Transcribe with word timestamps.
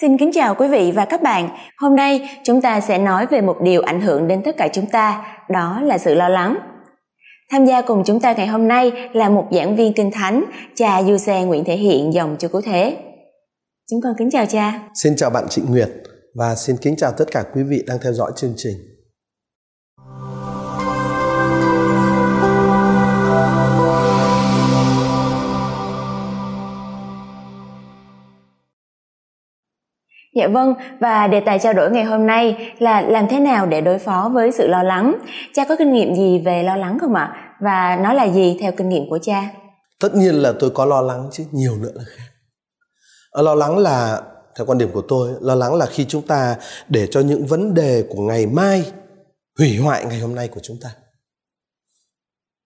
Xin 0.00 0.18
kính 0.18 0.30
chào 0.34 0.54
quý 0.54 0.68
vị 0.68 0.92
và 0.94 1.04
các 1.04 1.22
bạn. 1.22 1.48
Hôm 1.78 1.96
nay 1.96 2.28
chúng 2.44 2.60
ta 2.60 2.80
sẽ 2.80 2.98
nói 2.98 3.26
về 3.26 3.40
một 3.40 3.56
điều 3.62 3.82
ảnh 3.82 4.00
hưởng 4.00 4.28
đến 4.28 4.42
tất 4.44 4.56
cả 4.56 4.68
chúng 4.72 4.86
ta, 4.86 5.24
đó 5.50 5.80
là 5.82 5.98
sự 5.98 6.14
lo 6.14 6.28
lắng. 6.28 6.56
Tham 7.50 7.66
gia 7.66 7.82
cùng 7.82 8.02
chúng 8.06 8.20
ta 8.20 8.32
ngày 8.32 8.46
hôm 8.46 8.68
nay 8.68 8.92
là 9.12 9.28
một 9.28 9.48
giảng 9.52 9.76
viên 9.76 9.92
kinh 9.92 10.10
thánh, 10.10 10.44
cha 10.74 11.02
Du 11.02 11.16
Xe 11.16 11.44
Nguyễn 11.44 11.64
Thể 11.64 11.76
Hiện 11.76 12.12
dòng 12.12 12.36
cho 12.38 12.48
cứu 12.48 12.60
thế. 12.64 12.96
Chúng 13.90 14.00
con 14.00 14.14
kính 14.18 14.30
chào 14.30 14.46
cha. 14.46 14.80
Xin 14.94 15.16
chào 15.16 15.30
bạn 15.30 15.48
Trịnh 15.48 15.66
Nguyệt 15.70 15.90
và 16.34 16.54
xin 16.54 16.76
kính 16.76 16.96
chào 16.96 17.12
tất 17.12 17.24
cả 17.30 17.44
quý 17.54 17.62
vị 17.62 17.84
đang 17.86 17.98
theo 18.02 18.12
dõi 18.12 18.32
chương 18.36 18.54
trình. 18.56 18.74
Dạ 30.34 30.48
vâng, 30.48 30.74
và 31.00 31.26
đề 31.26 31.40
tài 31.40 31.58
trao 31.58 31.72
đổi 31.72 31.90
ngày 31.90 32.04
hôm 32.04 32.26
nay 32.26 32.72
là 32.78 33.00
làm 33.00 33.26
thế 33.30 33.40
nào 33.40 33.66
để 33.66 33.80
đối 33.80 33.98
phó 33.98 34.30
với 34.34 34.52
sự 34.52 34.66
lo 34.66 34.82
lắng. 34.82 35.14
Cha 35.54 35.64
có 35.68 35.76
kinh 35.78 35.92
nghiệm 35.92 36.14
gì 36.14 36.42
về 36.44 36.62
lo 36.62 36.76
lắng 36.76 36.98
không 37.00 37.14
ạ? 37.14 37.56
Và 37.60 37.96
nó 38.02 38.12
là 38.12 38.28
gì 38.28 38.56
theo 38.60 38.72
kinh 38.72 38.88
nghiệm 38.88 39.10
của 39.10 39.18
cha? 39.22 39.50
Tất 40.00 40.14
nhiên 40.14 40.34
là 40.34 40.52
tôi 40.60 40.70
có 40.70 40.84
lo 40.84 41.00
lắng 41.00 41.28
chứ, 41.32 41.44
nhiều 41.52 41.76
nữa 41.76 41.90
là 41.94 42.04
khác. 42.06 42.24
Ờ, 43.30 43.42
lo 43.42 43.54
lắng 43.54 43.78
là 43.78 44.22
theo 44.56 44.66
quan 44.66 44.78
điểm 44.78 44.88
của 44.92 45.02
tôi, 45.08 45.30
lo 45.40 45.54
lắng 45.54 45.74
là 45.74 45.86
khi 45.86 46.04
chúng 46.04 46.22
ta 46.22 46.56
để 46.88 47.06
cho 47.10 47.20
những 47.20 47.46
vấn 47.46 47.74
đề 47.74 48.04
của 48.08 48.22
ngày 48.22 48.46
mai 48.46 48.92
hủy 49.58 49.76
hoại 49.76 50.04
ngày 50.04 50.20
hôm 50.20 50.34
nay 50.34 50.48
của 50.48 50.60
chúng 50.62 50.76
ta. 50.82 50.90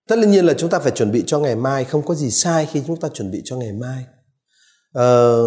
Tất 0.08 0.18
nhiên 0.18 0.46
là 0.46 0.54
chúng 0.54 0.70
ta 0.70 0.78
phải 0.78 0.92
chuẩn 0.92 1.12
bị 1.12 1.24
cho 1.26 1.38
ngày 1.38 1.56
mai, 1.56 1.84
không 1.84 2.02
có 2.02 2.14
gì 2.14 2.30
sai 2.30 2.66
khi 2.66 2.82
chúng 2.86 3.00
ta 3.00 3.08
chuẩn 3.08 3.30
bị 3.30 3.42
cho 3.44 3.56
ngày 3.56 3.72
mai. 3.72 4.04
Ờ, 4.92 5.42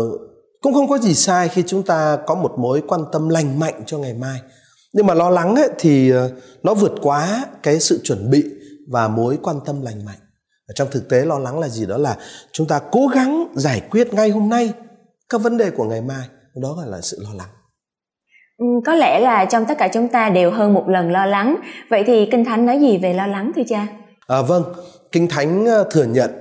cũng 0.62 0.74
không 0.74 0.90
có 0.90 0.98
gì 0.98 1.14
sai 1.14 1.50
khi 1.50 1.64
chúng 1.68 1.84
ta 1.84 2.18
có 2.26 2.36
một 2.36 2.54
mối 2.58 2.82
quan 2.88 3.02
tâm 3.12 3.30
lành 3.30 3.60
mạnh 3.60 3.84
cho 3.86 3.98
ngày 3.98 4.14
mai. 4.14 4.40
Nhưng 4.94 5.08
mà 5.08 5.14
lo 5.14 5.30
lắng 5.30 5.56
ấy, 5.56 5.70
thì 5.80 6.12
ờ, 6.12 6.32
nó 6.64 6.74
vượt 6.74 6.92
quá 7.02 7.46
cái 7.64 7.80
sự 7.80 8.00
chuẩn 8.04 8.30
bị 8.30 8.44
và 8.92 9.08
mối 9.08 9.38
quan 9.44 9.56
tâm 9.66 9.82
lành 9.82 10.06
mạnh. 10.06 10.18
Ở 10.68 10.74
trong 10.76 10.88
thực 10.92 11.10
tế 11.10 11.26
lo 11.26 11.40
lắng 11.40 11.60
là 11.60 11.68
gì? 11.68 11.86
Đó 11.86 11.98
là 11.98 12.18
chúng 12.52 12.68
ta 12.68 12.80
cố 12.92 13.08
gắng 13.08 13.48
giải 13.56 13.82
quyết 13.92 14.14
ngay 14.14 14.30
hôm 14.30 14.50
nay 14.50 14.74
các 15.30 15.42
vấn 15.42 15.58
đề 15.58 15.70
của 15.70 15.84
ngày 15.84 16.02
mai. 16.02 16.28
Đó 16.62 16.74
gọi 16.74 16.88
là 16.88 17.02
sự 17.02 17.18
lo 17.24 17.30
lắng. 17.38 17.50
Ừ, 18.58 18.66
có 18.86 18.94
lẽ 18.96 19.20
là 19.20 19.46
trong 19.46 19.66
tất 19.66 19.78
cả 19.78 19.90
chúng 19.94 20.08
ta 20.08 20.30
đều 20.30 20.52
hơn 20.52 20.74
một 20.74 20.84
lần 20.88 21.12
lo 21.12 21.26
lắng. 21.26 21.56
Vậy 21.90 22.04
thì 22.08 22.28
kinh 22.32 22.46
thánh 22.46 22.66
nói 22.66 22.80
gì 22.80 22.98
về 22.98 23.14
lo 23.14 23.28
lắng 23.28 23.52
thưa 23.56 23.64
cha? 23.68 23.88
À, 24.28 24.42
vâng 24.42 24.64
kinh 25.12 25.28
thánh 25.28 25.66
ờ, 25.66 25.88
thừa 25.92 26.04
nhận 26.04 26.32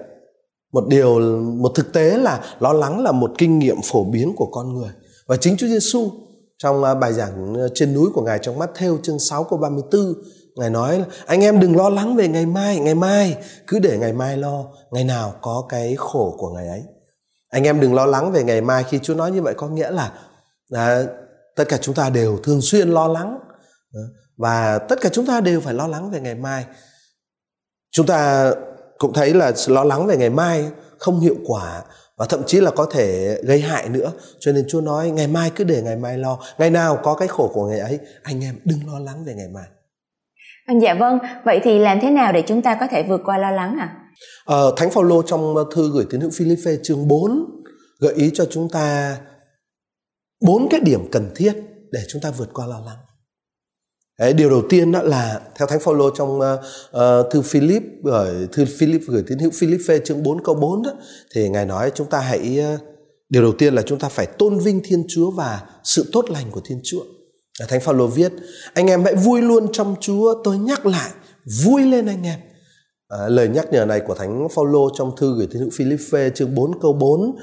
một 0.73 0.85
điều 0.89 1.21
một 1.41 1.73
thực 1.75 1.93
tế 1.93 2.19
là 2.19 2.45
lo 2.61 2.73
lắng 2.73 3.03
là 3.03 3.13
một 3.13 3.33
kinh 3.39 3.59
nghiệm 3.59 3.77
phổ 3.85 4.05
biến 4.05 4.37
của 4.37 4.47
con 4.47 4.75
người. 4.75 4.91
Và 5.27 5.37
chính 5.37 5.57
Chúa 5.57 5.67
Giêsu 5.67 6.11
trong 6.59 6.85
à, 6.85 6.95
bài 6.95 7.13
giảng 7.13 7.55
à, 7.55 7.67
trên 7.75 7.95
núi 7.95 8.11
của 8.15 8.23
ngài 8.23 8.39
trong 8.39 8.59
mắt 8.59 8.71
theo 8.75 8.99
chương 9.03 9.19
6 9.19 9.45
câu 9.45 9.59
34 9.59 10.15
ngài 10.55 10.71
nói 10.71 10.99
là 10.99 11.05
anh 11.27 11.41
em 11.41 11.61
đừng 11.61 11.77
lo 11.77 11.89
lắng 11.89 12.17
về 12.17 12.29
ngày 12.29 12.47
mai 12.47 12.79
ngày 12.79 12.95
mai 12.95 13.37
cứ 13.67 13.79
để 13.79 13.99
ngày 13.99 14.13
mai 14.13 14.37
lo 14.37 14.65
ngày 14.91 15.05
nào 15.05 15.35
có 15.43 15.67
cái 15.69 15.95
khổ 15.99 16.35
của 16.39 16.51
ngày 16.51 16.69
ấy. 16.69 16.83
Anh 17.49 17.65
em 17.65 17.81
đừng 17.81 17.95
lo 17.95 18.07
lắng 18.07 18.33
về 18.33 18.45
ngày 18.45 18.61
mai 18.61 18.85
khi 18.85 18.99
Chúa 19.03 19.15
nói 19.15 19.31
như 19.31 19.43
vậy 19.43 19.55
có 19.57 19.69
nghĩa 19.69 19.91
là 19.91 20.13
à, 20.71 21.03
tất 21.57 21.65
cả 21.69 21.79
chúng 21.81 21.95
ta 21.95 22.11
đều 22.11 22.39
thường 22.43 22.61
xuyên 22.61 22.89
lo 22.89 23.09
lắng. 23.09 23.39
Ờ, 23.93 24.01
và 24.37 24.79
tất 24.79 25.01
cả 25.01 25.09
chúng 25.13 25.27
ta 25.27 25.41
đều 25.41 25.61
phải 25.61 25.75
lo 25.75 25.87
lắng 25.87 26.11
về 26.11 26.21
ngày 26.21 26.35
mai. 26.35 26.65
Chúng 27.91 28.07
ta 28.07 28.53
cũng 29.01 29.13
thấy 29.13 29.35
là 29.35 29.53
lo 29.69 29.85
lắng 29.85 30.07
về 30.07 30.17
ngày 30.17 30.31
mai 30.31 30.65
không 30.99 31.21
hiệu 31.21 31.37
quả 31.47 31.83
và 32.17 32.27
thậm 32.29 32.43
chí 32.47 32.61
là 32.61 32.71
có 32.71 32.87
thể 32.91 33.37
gây 33.45 33.61
hại 33.61 33.89
nữa. 33.89 34.13
Cho 34.41 34.53
nên 34.53 34.65
chúa 34.69 34.81
nói 34.81 35.11
ngày 35.11 35.27
mai 35.27 35.51
cứ 35.57 35.65
để 35.65 35.83
ngày 35.83 35.97
mai 35.97 36.19
lo. 36.19 36.39
Ngày 36.59 36.71
nào 36.71 36.99
có 37.03 37.15
cái 37.15 37.29
khổ 37.29 37.51
của 37.55 37.67
ngày 37.67 37.79
ấy 37.79 37.99
anh 38.23 38.45
em 38.45 38.55
đừng 38.65 38.79
lo 38.87 38.99
lắng 38.99 39.25
về 39.25 39.35
ngày 39.35 39.49
mai. 39.55 39.65
Dạ 40.83 40.95
vâng. 40.95 41.19
Vậy 41.45 41.61
thì 41.63 41.79
làm 41.79 42.01
thế 42.01 42.11
nào 42.11 42.33
để 42.33 42.43
chúng 42.47 42.63
ta 42.63 42.77
có 42.81 42.87
thể 42.91 43.03
vượt 43.03 43.21
qua 43.25 43.39
lo 43.39 43.51
lắng 43.51 43.77
ạ? 43.81 43.89
À? 43.95 43.97
ờ, 44.45 44.75
thánh 44.77 44.91
phaolô 44.91 45.23
trong 45.23 45.55
thư 45.75 45.91
gửi 45.93 46.07
tín 46.11 46.21
hữu 46.21 46.31
Philippe 46.31 46.71
chương 46.83 47.09
4 47.09 47.45
gợi 48.01 48.15
ý 48.15 48.31
cho 48.35 48.47
chúng 48.51 48.69
ta 48.69 49.17
bốn 50.47 50.69
cái 50.71 50.81
điểm 50.81 51.09
cần 51.13 51.31
thiết 51.37 51.53
để 51.93 52.01
chúng 52.09 52.23
ta 52.23 52.31
vượt 52.31 52.49
qua 52.55 52.67
lo 52.67 52.81
lắng 52.87 52.97
Đấy, 54.21 54.33
điều 54.33 54.51
đầu 54.51 54.63
tiên 54.69 54.93
đó 54.93 55.03
là 55.03 55.41
theo 55.55 55.69
Thánh 55.69 55.81
Phaolô 55.81 56.11
trong 56.11 56.41
uh, 56.41 57.31
thư 57.31 57.43
Philip 57.43 57.83
gửi 58.03 58.47
thư 58.53 58.65
Philip 58.79 59.01
gửi 59.09 59.23
tín 59.27 59.39
hữu 59.39 59.51
Philip 59.55 59.81
phê 59.87 60.01
chương 60.05 60.23
4 60.23 60.43
câu 60.45 60.55
4 60.55 60.83
đó 60.83 60.91
thì 61.35 61.49
ngài 61.49 61.67
nói 61.67 61.93
chúng 61.95 62.07
ta 62.07 62.19
hãy 62.19 62.59
uh, 62.75 62.81
điều 63.29 63.43
đầu 63.43 63.53
tiên 63.53 63.75
là 63.75 63.83
chúng 63.83 63.99
ta 63.99 64.09
phải 64.09 64.27
tôn 64.27 64.59
vinh 64.59 64.81
Thiên 64.85 65.05
Chúa 65.09 65.31
và 65.31 65.63
sự 65.85 66.11
tốt 66.13 66.31
lành 66.31 66.51
của 66.51 66.61
Thiên 66.65 66.81
Chúa. 66.85 67.03
Thánh 67.69 67.81
Phaolô 67.81 68.07
viết: 68.07 68.33
Anh 68.75 68.87
em 68.87 69.05
hãy 69.05 69.15
vui 69.15 69.43
luôn 69.43 69.73
trong 69.73 69.97
Chúa, 70.01 70.35
tôi 70.45 70.59
nhắc 70.59 70.87
lại, 70.87 71.11
vui 71.65 71.83
lên 71.83 72.07
anh 72.07 72.23
em. 72.23 72.41
À, 73.09 73.29
lời 73.29 73.49
nhắc 73.49 73.73
nhở 73.73 73.85
này 73.85 74.01
của 74.01 74.15
Thánh 74.15 74.49
Phaolô 74.55 74.91
trong 74.95 75.17
thư 75.17 75.35
gửi 75.37 75.47
tín 75.51 75.63
hữu 75.63 75.71
Philippe 75.73 76.31
chương 76.31 76.55
4 76.55 76.81
câu 76.81 76.93
4 76.93 77.37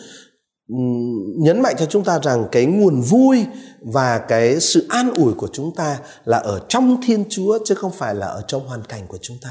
nhấn 1.37 1.61
mạnh 1.61 1.75
cho 1.77 1.85
chúng 1.85 2.03
ta 2.03 2.19
rằng 2.23 2.45
cái 2.51 2.65
nguồn 2.65 3.01
vui 3.01 3.45
và 3.81 4.17
cái 4.17 4.59
sự 4.59 4.85
an 4.89 5.13
ủi 5.15 5.33
của 5.33 5.47
chúng 5.53 5.75
ta 5.75 5.99
là 6.25 6.37
ở 6.37 6.61
trong 6.69 7.01
thiên 7.05 7.23
chúa 7.29 7.59
chứ 7.65 7.75
không 7.75 7.91
phải 7.91 8.15
là 8.15 8.27
ở 8.27 8.41
trong 8.47 8.67
hoàn 8.67 8.83
cảnh 8.83 9.01
của 9.07 9.17
chúng 9.21 9.37
ta. 9.43 9.49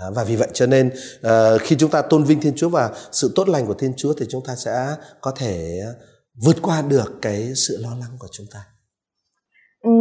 À, 0.00 0.06
và 0.14 0.24
vì 0.24 0.36
vậy 0.36 0.48
cho 0.52 0.66
nên 0.66 0.90
uh, 1.26 1.60
khi 1.60 1.76
chúng 1.76 1.90
ta 1.90 2.02
tôn 2.02 2.24
vinh 2.24 2.40
thiên 2.40 2.52
chúa 2.56 2.68
và 2.68 2.90
sự 3.12 3.32
tốt 3.34 3.48
lành 3.48 3.66
của 3.66 3.74
thiên 3.74 3.92
chúa 3.96 4.12
thì 4.12 4.26
chúng 4.28 4.44
ta 4.46 4.54
sẽ 4.56 4.94
có 5.20 5.32
thể 5.36 5.80
vượt 6.44 6.56
qua 6.62 6.82
được 6.82 7.18
cái 7.22 7.52
sự 7.54 7.78
lo 7.80 7.90
lắng 7.90 8.10
của 8.18 8.28
chúng 8.32 8.46
ta. 8.54 8.60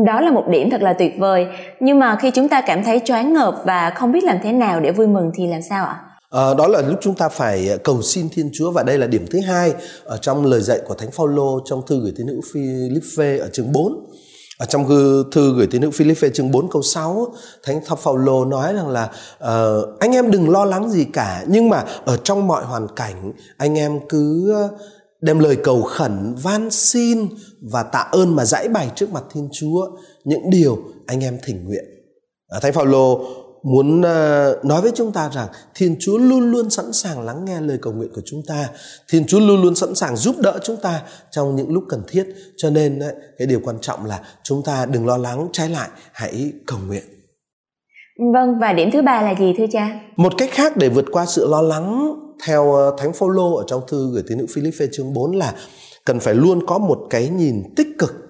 Đó 0.05 0.22
là 0.22 0.31
một 0.31 0.44
điểm 0.49 0.69
thật 0.69 0.81
là 0.81 0.94
tuyệt 0.94 1.13
vời. 1.19 1.47
Nhưng 1.79 1.99
mà 1.99 2.17
khi 2.22 2.31
chúng 2.31 2.49
ta 2.49 2.61
cảm 2.61 2.84
thấy 2.84 3.01
choáng 3.05 3.34
ngợp 3.34 3.61
và 3.66 3.89
không 3.95 4.11
biết 4.11 4.23
làm 4.23 4.38
thế 4.44 4.51
nào 4.51 4.79
để 4.79 4.91
vui 4.91 5.07
mừng 5.07 5.31
thì 5.35 5.47
làm 5.47 5.61
sao 5.69 5.85
ạ? 5.85 6.06
À, 6.29 6.53
đó 6.53 6.67
là 6.67 6.81
lúc 6.81 6.99
chúng 7.01 7.15
ta 7.15 7.29
phải 7.29 7.69
ờ, 7.69 7.77
cầu 7.77 8.01
xin 8.01 8.29
Thiên 8.29 8.49
Chúa 8.53 8.71
và 8.71 8.83
đây 8.83 8.97
là 8.97 9.07
điểm 9.07 9.25
thứ 9.29 9.39
hai 9.39 9.73
ở 10.03 10.17
trong 10.17 10.45
lời 10.45 10.61
dạy 10.61 10.79
của 10.88 10.93
Thánh 10.93 11.11
Phaolô 11.11 11.59
trong 11.65 11.81
thư 11.88 11.99
gửi 11.99 12.13
tín 12.17 12.27
hữu 12.27 12.41
Philippe 12.53 13.38
ở 13.38 13.49
chương 13.53 13.71
4. 13.71 14.09
Ở 14.59 14.66
trong 14.66 14.87
thư 15.31 15.53
gửi 15.57 15.67
tín 15.71 15.81
hữu 15.81 15.91
Philippe 15.91 16.29
chương 16.29 16.51
4 16.51 16.69
câu 16.69 16.81
6, 16.81 17.33
Thánh 17.63 17.81
Phaolô 17.97 18.45
nói 18.45 18.73
rằng 18.73 18.87
là 18.87 19.11
uh, 19.43 19.99
anh 19.99 20.11
em 20.11 20.31
đừng 20.31 20.49
lo 20.49 20.66
lắng 20.66 20.89
gì 20.89 21.05
cả, 21.13 21.45
nhưng 21.47 21.69
mà 21.69 21.85
ở 22.05 22.17
trong 22.17 22.47
mọi 22.47 22.66
hoàn 22.66 22.87
cảnh 22.95 23.33
anh 23.57 23.77
em 23.77 23.99
cứ 24.09 24.53
đem 25.21 25.39
lời 25.39 25.55
cầu 25.55 25.81
khẩn, 25.81 26.35
van 26.43 26.71
xin 26.71 27.27
và 27.71 27.83
tạ 27.83 28.09
ơn 28.11 28.35
mà 28.35 28.45
giải 28.45 28.67
bày 28.67 28.91
trước 28.95 29.11
mặt 29.11 29.23
Thiên 29.33 29.49
Chúa 29.51 29.87
những 30.23 30.49
điều 30.49 30.77
anh 31.05 31.23
em 31.23 31.37
thỉnh 31.43 31.66
nguyện. 31.66 31.85
Thánh 32.61 32.73
Phaolô 32.73 33.25
muốn 33.63 34.01
uh, 34.01 34.66
nói 34.66 34.81
với 34.81 34.91
chúng 34.95 35.12
ta 35.12 35.29
rằng 35.34 35.47
Thiên 35.75 35.95
Chúa 36.00 36.18
luôn 36.18 36.51
luôn 36.51 36.69
sẵn 36.69 36.94
sàng 36.94 37.25
lắng 37.25 37.45
nghe 37.45 37.62
lời 37.62 37.78
cầu 37.81 37.94
nguyện 37.94 38.09
của 38.16 38.22
chúng 38.25 38.41
ta. 38.47 38.69
Thiên 39.09 39.25
Chúa 39.28 39.40
luôn 39.40 39.62
luôn 39.62 39.75
sẵn 39.75 39.95
sàng 39.95 40.16
giúp 40.16 40.35
đỡ 40.40 40.59
chúng 40.63 40.78
ta 40.78 41.01
trong 41.31 41.56
những 41.56 41.73
lúc 41.73 41.84
cần 41.90 42.01
thiết. 42.07 42.25
Cho 42.57 42.69
nên 42.69 43.00
uh, 43.00 43.16
cái 43.38 43.47
điều 43.47 43.59
quan 43.63 43.79
trọng 43.81 44.06
là 44.06 44.19
chúng 44.44 44.63
ta 44.63 44.85
đừng 44.85 45.06
lo 45.06 45.17
lắng, 45.17 45.47
trái 45.53 45.69
lại 45.69 45.90
hãy 46.12 46.51
cầu 46.67 46.79
nguyện. 46.88 47.03
Vâng, 48.34 48.59
và 48.59 48.73
điểm 48.73 48.90
thứ 48.94 49.01
ba 49.01 49.22
là 49.22 49.35
gì 49.40 49.53
thưa 49.57 49.66
cha? 49.72 50.00
Một 50.16 50.34
cách 50.38 50.50
khác 50.51 50.78
để 50.78 50.90
vượt 50.90 51.06
qua 51.12 51.25
sự 51.25 51.47
lo 51.47 51.62
lắng 51.62 52.16
theo 52.47 52.73
ờ, 52.73 52.96
Thánh 52.97 53.13
Phaolô 53.13 53.56
ở 53.56 53.63
trong 53.67 53.81
thư 53.88 54.12
gửi 54.13 54.23
tín 54.28 54.38
hữu 54.38 54.47
Philippe 54.56 54.85
chương 54.91 55.13
4 55.13 55.35
là 55.35 55.53
cần 56.06 56.19
phải 56.19 56.34
luôn 56.34 56.66
có 56.66 56.78
một 56.78 57.00
cái 57.09 57.29
nhìn 57.29 57.63
tích 57.75 57.88
cực 58.00 58.26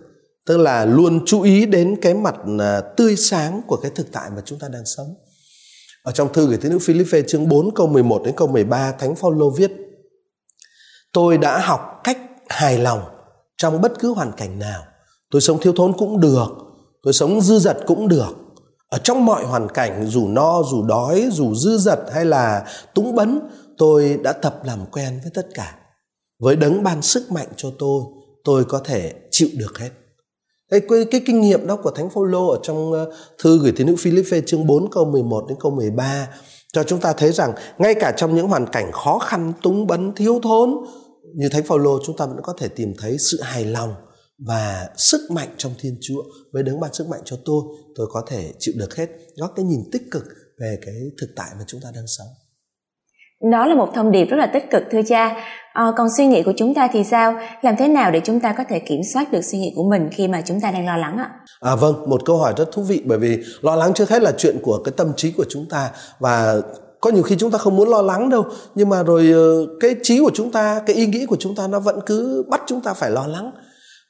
tức 0.48 0.58
là 0.58 0.86
luôn 0.86 1.26
chú 1.26 1.42
ý 1.42 1.66
đến 1.66 1.96
cái 2.02 2.14
mặt 2.14 2.36
à, 2.60 2.82
tươi 2.82 3.16
sáng 3.16 3.62
của 3.68 3.78
cái 3.78 3.92
thực 3.96 4.12
tại 4.12 4.30
mà 4.36 4.42
chúng 4.46 4.60
ta 4.60 4.68
đang 4.68 4.86
sống. 4.86 5.08
Ở 6.04 6.12
trong 6.12 6.34
thư 6.34 6.48
gửi 6.48 6.58
tín 6.58 6.72
hữu 6.72 6.80
Philippe 6.80 7.22
chương 7.22 7.50
4 7.50 7.74
câu 7.74 7.88
11 7.88 8.22
đến 8.26 8.36
câu 8.38 8.48
13 8.48 8.92
Thánh 8.92 9.16
Phaolô 9.16 9.50
viết: 9.50 9.72
Tôi 11.14 11.38
đã 11.38 11.60
học 11.60 11.82
cách 12.04 12.18
hài 12.50 12.78
lòng 12.78 13.02
trong 13.58 13.82
bất 13.82 14.00
cứ 14.00 14.14
hoàn 14.14 14.32
cảnh 14.32 14.60
nào. 14.60 14.84
Tôi 15.32 15.42
sống 15.42 15.60
thiếu 15.62 15.74
thốn 15.76 15.94
cũng 15.98 16.20
được, 16.20 16.48
tôi 17.04 17.14
sống 17.14 17.42
dư 17.42 17.60
dật 17.60 17.78
cũng 17.88 18.08
được. 18.08 18.36
Ở 18.90 18.98
trong 18.98 19.26
mọi 19.26 19.46
hoàn 19.46 19.68
cảnh 19.70 20.06
dù 20.08 20.28
no, 20.28 20.64
dù 20.64 20.84
đói, 20.84 21.30
dù 21.32 21.56
dư 21.56 21.78
dật 21.78 22.00
hay 22.14 22.26
là 22.26 22.66
túng 22.94 23.16
bấn, 23.16 23.40
tôi 23.78 24.20
đã 24.24 24.34
tập 24.34 24.60
làm 24.64 24.86
quen 24.92 25.20
với 25.24 25.32
tất 25.34 25.48
cả. 25.54 25.76
Với 26.40 26.56
đấng 26.56 26.84
ban 26.84 27.02
sức 27.02 27.32
mạnh 27.32 27.48
cho 27.56 27.72
tôi, 27.80 28.02
tôi 28.44 28.66
có 28.66 28.80
thể 28.80 29.14
chịu 29.32 29.50
được 29.54 29.78
hết. 29.80 29.90
Cái, 30.70 30.82
cái, 30.90 31.06
cái 31.12 31.22
kinh 31.26 31.42
nghiệm 31.42 31.68
đó 31.68 31.76
của 31.76 31.92
Thánh 31.92 32.10
Phaolô 32.10 32.48
ở 32.48 32.60
trong 32.64 32.94
ờ, 32.94 33.12
thư 33.44 33.60
gửi 33.60 33.72
tín 33.76 33.88
hữu 33.88 33.96
Philippe 33.96 34.42
chương 34.42 34.68
4 34.68 34.90
câu 34.92 35.06
11 35.06 35.46
đến 35.50 35.58
câu 35.62 35.72
13 35.72 36.28
cho 36.74 36.84
chúng 36.84 37.00
ta 37.00 37.14
thấy 37.14 37.32
rằng 37.32 37.54
ngay 37.78 37.96
cả 37.96 38.14
trong 38.18 38.36
những 38.36 38.48
hoàn 38.48 38.68
cảnh 38.72 38.92
khó 38.92 39.20
khăn, 39.20 39.54
túng 39.62 39.88
bấn, 39.88 40.16
thiếu 40.16 40.40
thốn 40.44 40.70
như 41.36 41.50
Thánh 41.50 41.64
Phaolô 41.64 42.00
chúng 42.06 42.18
ta 42.18 42.26
vẫn 42.26 42.38
có 42.44 42.54
thể 42.58 42.68
tìm 42.68 42.94
thấy 42.98 43.18
sự 43.20 43.42
hài 43.42 43.66
lòng 43.66 43.94
và 44.48 44.90
sức 44.98 45.32
mạnh 45.32 45.50
trong 45.58 45.74
Thiên 45.80 45.98
Chúa 46.02 46.24
với 46.54 46.64
đấng 46.64 46.80
ban 46.80 46.94
sức 46.94 47.08
mạnh 47.08 47.22
cho 47.26 47.38
tôi, 47.46 47.64
tôi 47.96 48.08
có 48.12 48.24
thể 48.28 48.54
chịu 48.60 48.74
được 48.78 48.96
hết. 48.96 49.10
Đó 49.38 49.52
cái 49.56 49.66
nhìn 49.66 49.80
tích 49.92 50.04
cực 50.12 50.24
về 50.60 50.78
cái 50.86 50.96
thực 51.22 51.28
tại 51.36 51.50
mà 51.58 51.64
chúng 51.68 51.82
ta 51.82 51.92
đang 51.96 52.08
sống 52.08 52.28
đó 53.42 53.66
là 53.66 53.76
một 53.76 53.90
thông 53.96 54.12
điệp 54.12 54.26
rất 54.26 54.38
là 54.38 54.46
tích 54.46 54.72
cực 54.72 54.84
thưa 54.92 55.02
cha. 55.08 55.36
À, 55.74 55.92
còn 55.98 56.08
suy 56.18 56.28
nghĩ 56.28 56.44
của 56.44 56.54
chúng 56.58 56.74
ta 56.74 56.88
thì 56.94 57.04
sao? 57.04 57.36
Làm 57.62 57.76
thế 57.78 57.88
nào 57.88 58.12
để 58.12 58.22
chúng 58.24 58.40
ta 58.40 58.54
có 58.58 58.64
thể 58.70 58.80
kiểm 58.80 59.02
soát 59.14 59.32
được 59.32 59.42
suy 59.42 59.58
nghĩ 59.58 59.74
của 59.76 59.84
mình 59.90 60.10
khi 60.12 60.28
mà 60.28 60.42
chúng 60.46 60.62
ta 60.62 60.72
đang 60.72 60.86
lo 60.86 60.98
lắng 60.98 61.18
ạ? 61.18 61.30
À 61.60 61.76
vâng 61.76 62.10
một 62.10 62.22
câu 62.26 62.38
hỏi 62.38 62.54
rất 62.58 62.72
thú 62.72 62.82
vị 62.82 63.02
bởi 63.06 63.18
vì 63.18 63.38
lo 63.62 63.76
lắng 63.76 63.94
trước 63.94 64.10
hết 64.10 64.22
là 64.22 64.32
chuyện 64.38 64.58
của 64.64 64.82
cái 64.84 64.94
tâm 64.98 65.12
trí 65.16 65.32
của 65.32 65.46
chúng 65.50 65.66
ta 65.70 65.90
và 66.20 66.56
có 67.02 67.10
nhiều 67.10 67.24
khi 67.24 67.36
chúng 67.40 67.52
ta 67.52 67.58
không 67.58 67.76
muốn 67.76 67.90
lo 67.90 68.02
lắng 68.02 68.30
đâu 68.30 68.46
nhưng 68.76 68.90
mà 68.90 69.04
rồi 69.04 69.32
ờ, 69.34 69.68
cái 69.80 69.96
trí 70.04 70.20
của 70.20 70.32
chúng 70.34 70.52
ta 70.52 70.82
cái 70.86 70.96
ý 70.96 71.06
nghĩ 71.06 71.26
của 71.26 71.38
chúng 71.40 71.56
ta 71.56 71.68
nó 71.68 71.80
vẫn 71.80 72.00
cứ 72.06 72.46
bắt 72.50 72.62
chúng 72.68 72.82
ta 72.82 72.94
phải 72.94 73.12
lo 73.12 73.28
lắng. 73.28 73.52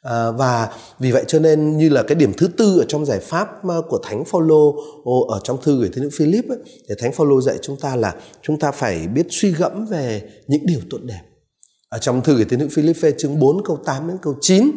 À, 0.09 0.31
và 0.31 0.69
vì 0.99 1.11
vậy 1.11 1.23
cho 1.27 1.39
nên 1.39 1.77
như 1.77 1.89
là 1.89 2.03
cái 2.03 2.15
điểm 2.15 2.33
thứ 2.37 2.47
tư 2.47 2.79
ở 2.79 2.85
trong 2.87 3.05
giải 3.05 3.19
pháp 3.19 3.47
ờ, 3.67 3.81
của 3.89 3.99
thánh 4.03 4.25
Phaolô 4.25 4.75
ở 5.29 5.39
trong 5.43 5.57
thư 5.61 5.79
gửi 5.79 5.89
tín 5.93 6.03
nữ 6.03 6.09
Philip 6.17 6.49
ấy, 6.49 6.57
thì 6.89 6.95
thánh 6.99 7.11
Phaolô 7.13 7.41
dạy 7.41 7.57
chúng 7.61 7.77
ta 7.77 7.95
là 7.95 8.15
chúng 8.41 8.59
ta 8.59 8.71
phải 8.71 9.07
biết 9.07 9.27
suy 9.29 9.51
gẫm 9.51 9.85
về 9.85 10.21
những 10.47 10.65
điều 10.65 10.79
tốt 10.89 10.97
đẹp. 11.03 11.21
Ở 11.89 11.97
trong 11.97 12.21
thư 12.21 12.35
gửi 12.35 12.45
tín 12.45 12.59
nữ 12.59 12.67
Philip 12.71 12.95
chương 13.17 13.39
4 13.39 13.63
câu 13.63 13.77
8 13.85 14.07
đến 14.07 14.17
câu 14.21 14.35
9 14.41 14.71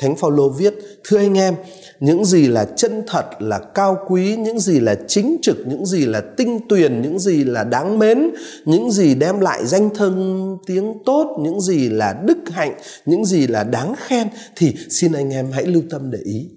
Thánh 0.00 0.16
Phaolô 0.16 0.48
viết: 0.48 0.74
"Thưa 1.04 1.18
anh 1.18 1.38
em, 1.38 1.54
những 2.00 2.24
gì 2.24 2.48
là 2.48 2.64
chân 2.76 3.02
thật, 3.06 3.26
là 3.38 3.58
cao 3.58 3.98
quý, 4.08 4.36
những 4.36 4.60
gì 4.60 4.80
là 4.80 4.94
chính 5.08 5.36
trực, 5.42 5.56
những 5.66 5.86
gì 5.86 6.06
là 6.06 6.22
tinh 6.36 6.60
tuyền, 6.68 7.02
những 7.02 7.18
gì 7.18 7.44
là 7.44 7.64
đáng 7.64 7.98
mến, 7.98 8.30
những 8.64 8.90
gì 8.90 9.14
đem 9.14 9.40
lại 9.40 9.66
danh 9.66 9.90
thân 9.94 10.46
tiếng 10.66 10.94
tốt, 11.06 11.36
những 11.40 11.60
gì 11.60 11.88
là 11.88 12.20
đức 12.24 12.38
hạnh, 12.50 12.74
những 13.06 13.24
gì 13.24 13.46
là 13.46 13.64
đáng 13.64 13.94
khen 13.98 14.28
thì 14.56 14.74
xin 14.90 15.12
anh 15.12 15.30
em 15.30 15.50
hãy 15.52 15.66
lưu 15.66 15.82
tâm 15.90 16.10
để 16.10 16.18
ý." 16.24 16.50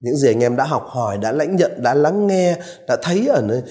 Những 0.00 0.16
gì 0.16 0.28
anh 0.28 0.42
em 0.42 0.56
đã 0.56 0.64
học 0.64 0.84
hỏi, 0.88 1.18
đã 1.18 1.32
lãnh 1.32 1.56
nhận, 1.56 1.82
đã 1.82 1.94
lắng 1.94 2.26
nghe, 2.26 2.56
đã 2.88 2.96
thấy 3.02 3.26
ở 3.26 3.42
nơi 3.42 3.62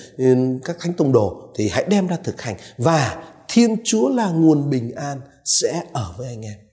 các 0.64 0.78
thánh 0.80 0.94
tông 0.94 1.12
đồ 1.12 1.54
thì 1.58 1.70
hãy 1.70 1.86
đem 1.90 2.08
ra 2.08 2.18
thực 2.24 2.42
hành 2.42 2.56
và 2.78 3.24
Thiên 3.48 3.76
Chúa 3.84 4.10
là 4.10 4.30
nguồn 4.30 4.70
bình 4.70 4.92
an 4.96 5.22
sẽ 5.46 5.84
ở 5.94 6.14
với 6.18 6.28
anh 6.28 6.42
em 6.42 6.65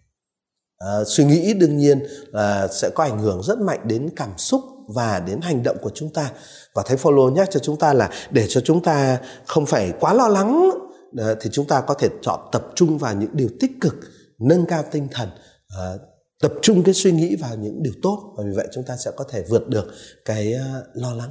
à, 0.86 1.04
suy 1.06 1.24
nghĩ 1.24 1.54
đương 1.54 1.76
nhiên 1.76 2.06
là 2.32 2.68
sẽ 2.68 2.90
có 2.94 3.04
ảnh 3.04 3.18
hưởng 3.18 3.42
rất 3.42 3.58
mạnh 3.58 3.80
đến 3.84 4.08
cảm 4.16 4.30
xúc 4.38 4.60
và 4.88 5.22
đến 5.26 5.40
hành 5.40 5.62
động 5.62 5.76
của 5.82 5.90
chúng 5.94 6.12
ta. 6.12 6.30
Và 6.74 6.82
thánh 6.86 6.98
Phaolô 6.98 7.30
nhắc 7.30 7.48
cho 7.50 7.60
chúng 7.60 7.78
ta 7.78 7.94
là 7.94 8.10
để 8.30 8.46
cho 8.48 8.60
chúng 8.60 8.82
ta 8.82 9.18
không 9.46 9.66
phải 9.66 9.92
quá 10.00 10.14
lo 10.14 10.28
lắng 10.28 10.70
ờ, 11.16 11.34
thì 11.40 11.50
chúng 11.52 11.66
ta 11.66 11.80
có 11.80 11.94
thể 11.94 12.08
chọn 12.22 12.40
tập 12.52 12.66
trung 12.74 12.98
vào 12.98 13.14
những 13.14 13.30
điều 13.32 13.48
tích 13.60 13.72
cực 13.80 13.94
nâng 14.38 14.66
cao 14.66 14.84
tinh 14.90 15.08
thần 15.10 15.28
à, 15.78 15.84
tập 16.40 16.52
trung 16.62 16.82
cái 16.82 16.94
suy 16.94 17.12
nghĩ 17.12 17.36
vào 17.36 17.56
những 17.56 17.82
điều 17.82 17.94
tốt. 18.02 18.34
Và 18.36 18.44
vì 18.46 18.52
vậy 18.56 18.68
chúng 18.72 18.84
ta 18.84 18.96
sẽ 18.96 19.10
có 19.16 19.24
thể 19.30 19.44
vượt 19.48 19.68
được 19.68 19.86
cái 20.24 20.54
lo 20.94 21.14
lắng. 21.14 21.30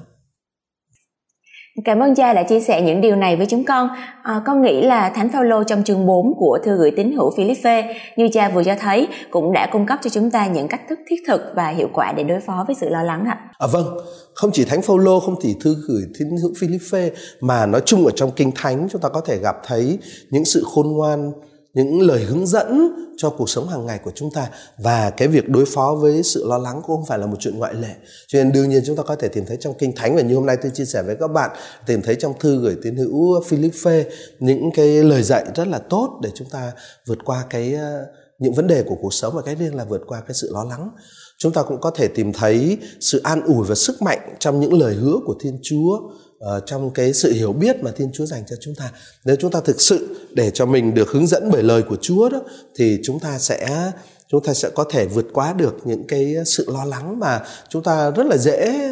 Cảm 1.85 1.99
ơn 1.99 2.15
cha 2.15 2.33
đã 2.33 2.43
chia 2.43 2.59
sẻ 2.59 2.81
những 2.81 3.01
điều 3.01 3.15
này 3.15 3.35
với 3.35 3.45
chúng 3.45 3.63
con. 3.65 3.89
À, 4.23 4.41
con 4.45 4.61
nghĩ 4.61 4.81
là 4.81 5.09
Thánh 5.09 5.29
Phaolô 5.29 5.63
trong 5.63 5.83
chương 5.83 6.05
4 6.05 6.33
của 6.37 6.59
thư 6.63 6.77
gửi 6.77 6.91
tín 6.97 7.11
hữu 7.11 7.31
Philippe 7.37 7.95
như 8.15 8.29
cha 8.33 8.49
vừa 8.49 8.63
cho 8.63 8.75
thấy 8.79 9.07
cũng 9.29 9.53
đã 9.53 9.69
cung 9.71 9.85
cấp 9.85 9.99
cho 10.03 10.09
chúng 10.09 10.31
ta 10.31 10.47
những 10.47 10.67
cách 10.67 10.81
thức 10.89 10.99
thiết 11.07 11.15
thực 11.27 11.41
và 11.55 11.69
hiệu 11.69 11.87
quả 11.93 12.13
để 12.17 12.23
đối 12.23 12.39
phó 12.39 12.63
với 12.67 12.75
sự 12.79 12.89
lo 12.89 13.03
lắng 13.03 13.25
ạ. 13.27 13.37
À 13.59 13.67
vâng, 13.67 13.85
không 14.33 14.51
chỉ 14.53 14.65
Thánh 14.65 14.81
Phaolô 14.81 15.19
không 15.19 15.35
chỉ 15.41 15.55
thư 15.63 15.75
gửi 15.87 16.01
tín 16.19 16.27
hữu 16.41 16.53
Philippe 16.59 17.09
mà 17.41 17.65
nói 17.65 17.81
chung 17.85 18.05
ở 18.05 18.11
trong 18.15 18.31
kinh 18.35 18.51
thánh 18.55 18.87
chúng 18.91 19.01
ta 19.01 19.09
có 19.09 19.21
thể 19.21 19.37
gặp 19.37 19.55
thấy 19.65 19.99
những 20.29 20.45
sự 20.45 20.63
khôn 20.65 20.87
ngoan 20.87 21.31
những 21.73 22.01
lời 22.01 22.23
hướng 22.23 22.47
dẫn 22.47 22.95
cho 23.17 23.29
cuộc 23.29 23.49
sống 23.49 23.67
hàng 23.67 23.85
ngày 23.85 23.99
của 24.03 24.11
chúng 24.15 24.31
ta. 24.31 24.49
Và 24.77 25.09
cái 25.09 25.27
việc 25.27 25.49
đối 25.49 25.65
phó 25.65 25.95
với 26.01 26.23
sự 26.23 26.45
lo 26.47 26.57
lắng 26.57 26.81
cũng 26.85 26.95
không 26.95 27.05
phải 27.05 27.19
là 27.19 27.25
một 27.25 27.37
chuyện 27.39 27.57
ngoại 27.57 27.73
lệ. 27.73 27.95
Cho 28.27 28.39
nên 28.39 28.51
đương 28.51 28.69
nhiên 28.69 28.83
chúng 28.85 28.95
ta 28.95 29.03
có 29.03 29.15
thể 29.15 29.27
tìm 29.27 29.45
thấy 29.45 29.57
trong 29.59 29.73
kinh 29.79 29.95
thánh 29.95 30.15
và 30.15 30.21
như 30.21 30.35
hôm 30.35 30.45
nay 30.45 30.57
tôi 30.61 30.71
chia 30.75 30.85
sẻ 30.85 31.03
với 31.03 31.15
các 31.19 31.27
bạn, 31.27 31.51
tìm 31.85 32.01
thấy 32.01 32.15
trong 32.15 32.33
thư 32.39 32.61
gửi 32.61 32.75
tín 32.83 32.95
hữu 32.95 33.43
Philippe, 33.43 34.03
những 34.39 34.71
cái 34.73 34.87
lời 34.87 35.23
dạy 35.23 35.45
rất 35.55 35.67
là 35.67 35.79
tốt 35.79 36.19
để 36.23 36.29
chúng 36.35 36.49
ta 36.49 36.71
vượt 37.07 37.17
qua 37.25 37.43
cái 37.49 37.73
ờ, 37.73 38.05
những 38.39 38.53
vấn 38.53 38.67
đề 38.67 38.83
của 38.83 38.95
cuộc 39.01 39.13
sống 39.13 39.35
và 39.35 39.41
cái 39.41 39.55
riêng 39.55 39.75
là 39.75 39.83
vượt 39.83 40.01
qua 40.07 40.21
cái 40.21 40.33
sự 40.33 40.49
lo 40.53 40.63
lắng. 40.63 40.89
Chúng 41.37 41.53
ta 41.53 41.63
cũng 41.63 41.81
có 41.81 41.91
thể 41.91 42.07
tìm 42.07 42.33
thấy 42.33 42.77
sự 42.99 43.21
an 43.23 43.41
ủi 43.45 43.67
và 43.67 43.75
sức 43.75 44.01
mạnh 44.01 44.35
trong 44.39 44.59
những 44.59 44.73
lời 44.73 44.93
hứa 44.93 45.15
của 45.25 45.35
thiên 45.39 45.59
chúa 45.63 45.99
uh, 46.41 46.63
trong 46.65 46.91
cái 46.91 47.13
sự 47.13 47.33
hiểu 47.33 47.53
biết 47.53 47.83
mà 47.83 47.91
Thiên 47.95 48.09
Chúa 48.13 48.25
dành 48.25 48.43
cho 48.49 48.55
chúng 48.61 48.75
ta. 48.75 48.91
Nếu 49.25 49.35
chúng 49.35 49.51
ta 49.51 49.61
thực 49.65 49.81
sự 49.81 50.27
để 50.31 50.51
cho 50.51 50.65
mình 50.65 50.93
được 50.93 51.09
hướng 51.09 51.27
dẫn 51.27 51.49
bởi 51.51 51.63
lời 51.63 51.83
của 51.89 51.97
Chúa 52.01 52.29
đó 52.29 52.41
thì 52.75 52.99
chúng 53.03 53.19
ta 53.19 53.39
sẽ 53.39 53.91
chúng 54.27 54.43
ta 54.43 54.53
sẽ 54.53 54.69
có 54.75 54.83
thể 54.89 55.05
vượt 55.05 55.27
qua 55.33 55.53
được 55.53 55.77
những 55.83 56.07
cái 56.07 56.35
sự 56.45 56.65
lo 56.73 56.85
lắng 56.85 57.19
mà 57.19 57.41
chúng 57.69 57.83
ta 57.83 58.11
rất 58.11 58.25
là 58.25 58.37
dễ 58.37 58.91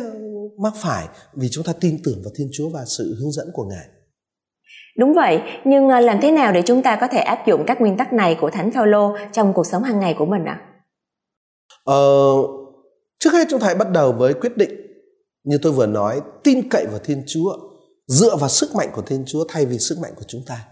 mắc 0.63 0.73
phải 0.81 1.07
vì 1.33 1.47
chúng 1.51 1.63
ta 1.63 1.73
tin 1.79 1.97
tưởng 2.03 2.21
vào 2.23 2.31
Thiên 2.35 2.49
Chúa 2.53 2.69
và 2.69 2.85
sự 2.85 3.15
hướng 3.19 3.31
dẫn 3.31 3.47
của 3.53 3.63
Ngài. 3.63 3.85
Đúng 4.97 5.13
vậy, 5.13 5.41
nhưng 5.65 5.89
ờ, 5.89 5.99
làm 5.99 6.21
thế 6.21 6.31
nào 6.31 6.51
để 6.51 6.61
chúng 6.61 6.81
ta 6.83 6.97
có 7.01 7.07
thể 7.07 7.19
áp 7.19 7.47
dụng 7.47 7.63
các 7.67 7.81
nguyên 7.81 7.97
tắc 7.97 8.13
này 8.13 8.37
của 8.41 8.49
Thánh 8.49 8.71
Phaolô 8.71 9.15
trong 9.31 9.53
cuộc 9.53 9.65
sống 9.65 9.83
hàng 9.83 9.99
ngày 9.99 10.15
của 10.17 10.25
mình 10.25 10.45
ạ? 10.45 10.61
À? 10.61 10.65
Ờ, 11.83 11.95
trước 13.19 13.33
hết 13.33 13.47
chúng 13.49 13.59
ta 13.59 13.65
hãy 13.65 13.75
bắt 13.75 13.91
đầu 13.91 14.11
với 14.11 14.33
quyết 14.33 14.57
định 14.57 14.88
như 15.43 15.57
tôi 15.61 15.71
vừa 15.71 15.85
nói 15.85 16.21
tin 16.43 16.69
cậy 16.69 16.85
vào 16.85 16.99
thiên 17.03 17.23
chúa 17.27 17.57
dựa 18.07 18.35
vào 18.35 18.49
sức 18.49 18.75
mạnh 18.75 18.89
của 18.93 19.01
thiên 19.01 19.23
chúa 19.27 19.45
thay 19.49 19.65
vì 19.65 19.79
sức 19.79 19.99
mạnh 19.99 20.13
của 20.15 20.25
chúng 20.27 20.41
ta. 20.45 20.65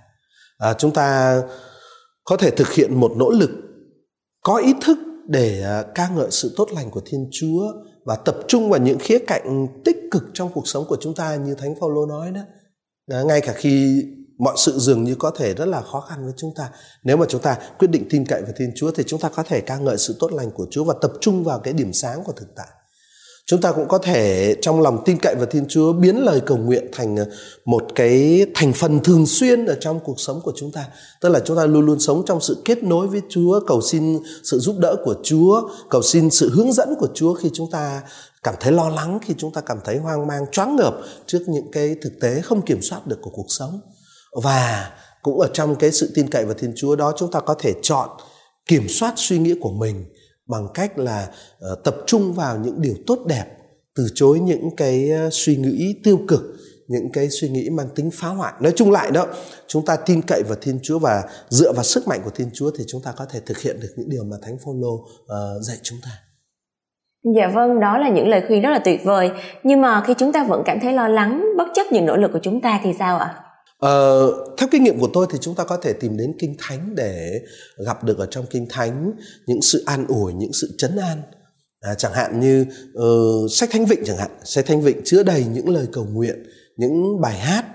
À, 0.58 0.74
chúng 0.74 0.94
ta 0.94 1.42
có 2.24 2.38
thể 2.38 2.52
thực 2.52 2.74
hiện 2.74 3.00
một 3.00 3.12
nỗ 3.16 3.30
lực 3.30 3.50
có 4.42 4.56
ý 4.56 4.74
thức 4.82 4.98
để 5.28 5.62
à, 5.64 5.84
ca 5.96 6.10
ngợi 6.10 6.32
sự 6.32 6.54
tốt 6.58 6.70
lành 6.72 6.92
của 6.92 7.02
thiên 7.06 7.30
chúa 7.32 7.74
và 8.06 8.16
tập 8.16 8.36
trung 8.48 8.70
vào 8.70 8.80
những 8.80 9.00
khía 9.00 9.20
cạnh 9.28 9.68
tích 9.86 9.98
cực 10.12 10.24
trong 10.34 10.54
cuộc 10.54 10.68
sống 10.68 10.86
của 10.88 10.98
chúng 11.02 11.16
ta 11.16 11.36
như 11.36 11.56
thánh 11.56 11.76
phaolô 11.80 12.06
nói 12.06 12.32
đó. 12.32 12.42
À, 13.12 13.24
ngay 13.24 13.42
cả 13.42 13.54
khi 13.56 14.04
mọi 14.40 14.54
sự 14.58 14.80
dường 14.80 15.04
như 15.04 15.16
có 15.16 15.32
thể 15.32 15.54
rất 15.54 15.66
là 15.66 15.82
khó 15.82 16.00
khăn 16.00 16.24
với 16.24 16.34
chúng 16.38 16.52
ta 16.56 16.70
nếu 17.04 17.18
mà 17.18 17.26
chúng 17.30 17.42
ta 17.42 17.58
quyết 17.80 17.88
định 17.88 18.08
tin 18.10 18.26
cậy 18.26 18.42
vào 18.42 18.52
thiên 18.58 18.72
chúa 18.76 18.92
thì 18.92 19.04
chúng 19.08 19.20
ta 19.20 19.30
có 19.30 19.44
thể 19.44 19.62
ca 19.62 19.78
ngợi 19.78 19.98
sự 19.98 20.16
tốt 20.20 20.32
lành 20.32 20.52
của 20.52 20.68
chúa 20.72 20.84
và 20.84 20.94
tập 21.02 21.12
trung 21.22 21.44
vào 21.44 21.60
cái 21.60 21.74
điểm 21.74 21.94
sáng 21.94 22.24
của 22.24 22.34
thực 22.34 22.48
tại 22.56 22.68
chúng 23.48 23.62
ta 23.62 23.72
cũng 23.72 23.88
có 23.88 23.98
thể 23.98 24.56
trong 24.62 24.82
lòng 24.82 25.04
tin 25.06 25.18
cậy 25.22 25.36
vào 25.36 25.46
thiên 25.46 25.66
chúa 25.70 25.94
biến 25.94 26.16
lời 26.16 26.42
cầu 26.46 26.58
nguyện 26.58 26.88
thành 26.94 27.16
ờ, 27.16 27.26
một 27.66 27.84
cái 27.96 28.46
thành 28.56 28.74
phần 28.74 29.00
thường 29.04 29.26
xuyên 29.26 29.66
ở 29.66 29.76
trong 29.80 30.00
cuộc 30.00 30.20
sống 30.20 30.42
của 30.44 30.54
chúng 30.56 30.72
ta. 30.72 30.86
Tức 31.22 31.30
là 31.30 31.40
chúng 31.40 31.58
ta 31.58 31.66
luôn 31.66 31.86
luôn 31.86 32.00
sống 32.00 32.24
trong 32.26 32.42
sự 32.42 32.62
kết 32.66 32.84
nối 32.84 33.08
với 33.08 33.22
chúa, 33.30 33.60
cầu 33.68 33.82
xin 33.82 34.20
sự 34.44 34.60
giúp 34.60 34.76
đỡ 34.80 34.96
của 35.04 35.16
chúa, 35.24 35.70
cầu 35.90 36.02
xin 36.02 36.30
sự 36.30 36.50
hướng 36.54 36.74
dẫn 36.74 36.96
của 37.00 37.08
chúa 37.14 37.34
khi 37.34 37.50
chúng 37.54 37.72
ta 37.72 38.02
cảm 38.44 38.56
thấy 38.60 38.72
lo 38.72 38.90
lắng, 38.90 39.20
khi 39.26 39.34
chúng 39.38 39.54
ta 39.54 39.62
cảm 39.62 39.78
thấy 39.86 39.98
hoang 39.98 40.28
mang, 40.28 40.46
choáng 40.52 40.76
ngợp 40.76 40.96
trước 41.28 41.40
những 41.48 41.72
cái 41.72 41.96
thực 42.02 42.14
tế 42.22 42.42
không 42.42 42.62
kiểm 42.62 42.82
soát 42.82 43.08
được 43.08 43.18
của 43.22 43.32
cuộc 43.34 43.48
sống. 43.50 43.80
Và 44.44 44.92
cũng 45.22 45.40
ở 45.40 45.50
trong 45.54 45.76
cái 45.76 45.92
sự 45.92 46.12
tin 46.16 46.30
cậy 46.30 46.46
vào 46.46 46.54
thiên 46.54 46.74
chúa 46.76 46.96
đó, 46.96 47.14
chúng 47.18 47.32
ta 47.32 47.40
có 47.40 47.54
thể 47.60 47.74
chọn 47.82 48.10
kiểm 48.66 48.88
soát 48.90 49.14
suy 49.18 49.40
nghĩ 49.40 49.54
của 49.62 49.72
mình 49.72 50.06
bằng 50.48 50.68
cách 50.74 50.98
là 50.98 51.30
uh, 51.72 51.84
tập 51.84 51.96
trung 52.06 52.34
vào 52.34 52.58
những 52.58 52.82
điều 52.82 52.96
tốt 53.08 53.20
đẹp 53.28 53.46
từ 53.96 54.08
chối 54.16 54.40
những 54.40 54.76
cái 54.78 55.10
ờ, 55.10 55.30
suy 55.32 55.56
nghĩ 55.56 55.96
tiêu 56.04 56.20
cực 56.28 56.42
những 56.88 57.12
cái 57.14 57.30
suy 57.30 57.50
nghĩ 57.50 57.70
mang 57.70 57.90
tính 57.96 58.10
phá 58.14 58.28
hoại 58.28 58.54
nói 58.62 58.74
chung 58.76 58.92
lại 58.92 59.12
đó 59.12 59.26
chúng 59.68 59.86
ta 59.86 59.96
tin 59.96 60.22
cậy 60.28 60.44
vào 60.48 60.58
thiên 60.62 60.80
chúa 60.84 61.00
và 61.00 61.24
dựa 61.50 61.74
vào 61.74 61.84
sức 61.84 62.08
mạnh 62.08 62.22
của 62.24 62.30
thiên 62.30 62.50
chúa 62.54 62.72
thì 62.78 62.84
chúng 62.88 63.02
ta 63.02 63.12
có 63.18 63.26
thể 63.26 63.40
thực 63.46 63.60
hiện 63.60 63.80
được 63.80 63.94
những 63.98 64.10
điều 64.10 64.24
mà 64.24 64.38
thánh 64.42 64.58
phaolô 64.66 64.94
uh, 64.94 65.62
dạy 65.62 65.78
chúng 65.84 65.98
ta 66.04 66.10
Dạ 67.36 67.48
vâng, 67.48 67.80
đó 67.80 67.98
là 67.98 68.10
những 68.10 68.28
lời 68.28 68.44
khuyên 68.48 68.62
rất 68.62 68.70
là 68.70 68.80
tuyệt 68.80 69.02
vời. 69.04 69.32
Nhưng 69.64 69.82
mà 69.82 70.04
khi 70.08 70.14
chúng 70.18 70.32
ta 70.32 70.44
vẫn 70.44 70.64
cảm 70.66 70.80
thấy 70.80 70.94
lo 70.94 71.08
lắng 71.08 71.46
bất 71.58 71.68
chấp 71.74 71.84
những 71.92 72.06
nỗ 72.06 72.18
lực 72.18 72.32
của 72.34 72.40
chúng 72.42 72.62
ta 72.62 72.80
thì 72.84 72.94
sao 73.00 73.18
ạ? 73.18 73.47
Ờ, 73.78 74.32
theo 74.58 74.70
kinh 74.72 74.84
nghiệm 74.84 75.00
của 75.00 75.10
tôi 75.14 75.28
thì 75.30 75.38
chúng 75.42 75.56
ta 75.56 75.64
có 75.64 75.78
thể 75.78 75.94
tìm 75.94 76.18
đến 76.18 76.36
kinh 76.40 76.56
thánh 76.60 76.96
để 76.96 77.42
gặp 77.86 78.04
được 78.04 78.18
ở 78.18 78.26
trong 78.26 78.46
kinh 78.50 78.68
thánh 78.70 79.12
những 79.48 79.62
sự 79.62 79.84
an 79.86 80.06
ủi, 80.08 80.34
những 80.34 80.54
sự 80.54 80.76
chấn 80.78 80.98
an. 80.98 81.22
À, 81.82 81.94
chẳng 81.96 82.14
hạn 82.14 82.40
như 82.40 82.66
uh, 83.00 83.52
sách 83.52 83.70
thánh 83.72 83.86
vịnh 83.86 84.04
chẳng 84.06 84.18
hạn, 84.18 84.32
sách 84.44 84.66
thánh 84.66 84.82
vịnh 84.82 85.02
chứa 85.06 85.24
đầy 85.24 85.46
những 85.46 85.70
lời 85.70 85.88
cầu 85.92 86.06
nguyện, 86.12 86.44
những 86.78 87.22
bài 87.22 87.40
hát 87.40 87.66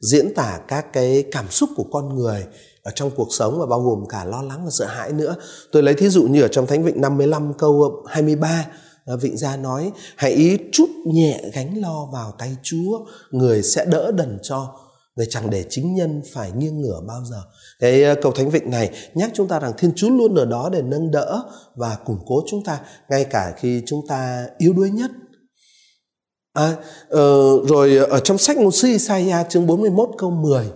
diễn 0.00 0.34
tả 0.34 0.60
các 0.68 0.92
cái 0.92 1.24
cảm 1.32 1.50
xúc 1.50 1.70
của 1.76 1.84
con 1.92 2.14
người 2.14 2.44
ở 2.82 2.92
trong 2.94 3.10
cuộc 3.16 3.28
sống 3.30 3.58
và 3.58 3.66
bao 3.66 3.80
gồm 3.80 4.04
cả 4.08 4.24
lo 4.24 4.42
lắng 4.42 4.64
và 4.64 4.70
sợ 4.70 4.86
hãi 4.86 5.12
nữa. 5.12 5.36
Tôi 5.72 5.82
lấy 5.82 5.94
thí 5.94 6.08
dụ 6.08 6.22
như 6.22 6.42
ở 6.42 6.48
trong 6.48 6.66
Thánh 6.66 6.84
Vịnh 6.84 7.00
55 7.00 7.52
câu 7.58 8.04
23 8.08 8.66
à, 9.06 9.16
Vịnh 9.20 9.36
gia 9.36 9.56
nói 9.56 9.92
hãy 10.16 10.58
chút 10.72 10.88
nhẹ 11.06 11.40
gánh 11.54 11.80
lo 11.80 12.08
vào 12.12 12.34
tay 12.38 12.56
Chúa 12.62 13.04
người 13.30 13.62
sẽ 13.62 13.84
đỡ 13.84 14.12
đần 14.12 14.38
cho 14.42 14.74
người 15.16 15.26
chẳng 15.30 15.50
để 15.50 15.64
chính 15.70 15.94
nhân 15.94 16.22
phải 16.32 16.52
nghiêng 16.52 16.80
ngửa 16.80 17.00
bao 17.06 17.24
giờ. 17.30 17.42
Cái 17.78 18.04
ờ, 18.04 18.14
cầu 18.22 18.32
thánh 18.32 18.50
vịnh 18.50 18.70
này 18.70 18.90
nhắc 19.14 19.30
chúng 19.34 19.48
ta 19.48 19.58
rằng 19.58 19.72
thiên 19.78 19.92
chúa 19.96 20.10
luôn 20.10 20.34
ở 20.34 20.44
đó 20.44 20.68
để 20.72 20.82
nâng 20.82 21.10
đỡ 21.10 21.42
và 21.74 21.96
củng 22.04 22.18
cố 22.26 22.42
chúng 22.50 22.64
ta 22.64 22.80
ngay 23.08 23.24
cả 23.24 23.54
khi 23.56 23.82
chúng 23.86 24.06
ta 24.08 24.46
yếu 24.58 24.72
đuối 24.72 24.90
nhất. 24.90 25.10
À, 26.52 26.76
uh, 27.06 27.68
rồi 27.68 27.96
ở 27.96 28.20
trong 28.20 28.38
sách 28.38 28.56
ngôn 28.56 28.72
sư 28.72 28.88
Isaiah 28.88 29.46
chương 29.50 29.66
41 29.66 30.08
câu 30.18 30.30
10 30.30 30.66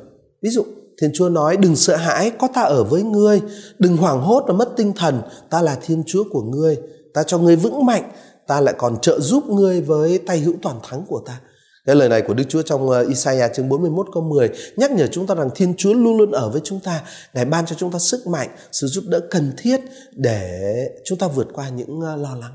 ví 0.42 0.50
dụ 0.50 0.64
Thiên 1.00 1.10
Chúa 1.14 1.28
nói 1.28 1.56
đừng 1.56 1.76
sợ 1.76 1.96
hãi 1.96 2.30
có 2.38 2.48
ta 2.54 2.62
ở 2.62 2.84
với 2.84 3.02
ngươi. 3.02 3.40
Đừng 3.78 3.96
hoảng 3.96 4.20
hốt 4.20 4.44
và 4.48 4.54
mất 4.54 4.68
tinh 4.76 4.92
thần. 4.96 5.22
Ta 5.50 5.62
là 5.62 5.78
Thiên 5.82 6.02
Chúa 6.06 6.24
của 6.30 6.42
ngươi. 6.42 6.76
Ta 7.14 7.22
cho 7.22 7.38
ngươi 7.38 7.56
vững 7.56 7.86
mạnh. 7.86 8.10
Ta 8.46 8.60
lại 8.60 8.74
còn 8.78 9.00
trợ 9.02 9.20
giúp 9.20 9.44
ngươi 9.48 9.80
với 9.80 10.18
tay 10.18 10.38
hữu 10.38 10.54
toàn 10.62 10.80
thắng 10.88 11.04
của 11.08 11.22
ta. 11.26 11.40
Cái 11.86 11.96
lời 11.96 12.08
này 12.08 12.22
của 12.22 12.34
Đức 12.34 12.44
Chúa 12.48 12.62
trong 12.62 12.90
ờ, 12.90 13.06
Isaiah 13.08 13.50
chương 13.54 13.68
41 13.68 14.06
câu 14.14 14.22
10 14.22 14.50
nhắc 14.76 14.90
nhở 14.90 15.06
chúng 15.06 15.26
ta 15.26 15.34
rằng 15.34 15.50
Thiên 15.54 15.74
Chúa 15.76 15.92
luôn 15.92 16.16
luôn 16.16 16.30
ở 16.30 16.50
với 16.50 16.60
chúng 16.64 16.80
ta, 16.80 17.02
Ngài 17.34 17.44
ban 17.44 17.66
cho 17.66 17.76
chúng 17.78 17.92
ta 17.92 17.98
sức 17.98 18.26
mạnh, 18.26 18.48
sự 18.72 18.86
giúp 18.86 19.04
đỡ 19.08 19.20
cần 19.30 19.52
thiết 19.58 19.80
để 20.12 20.72
chúng 21.04 21.18
ta 21.18 21.28
vượt 21.28 21.46
qua 21.52 21.68
những 21.68 22.00
ờ, 22.00 22.16
lo 22.16 22.34
lắng. 22.34 22.52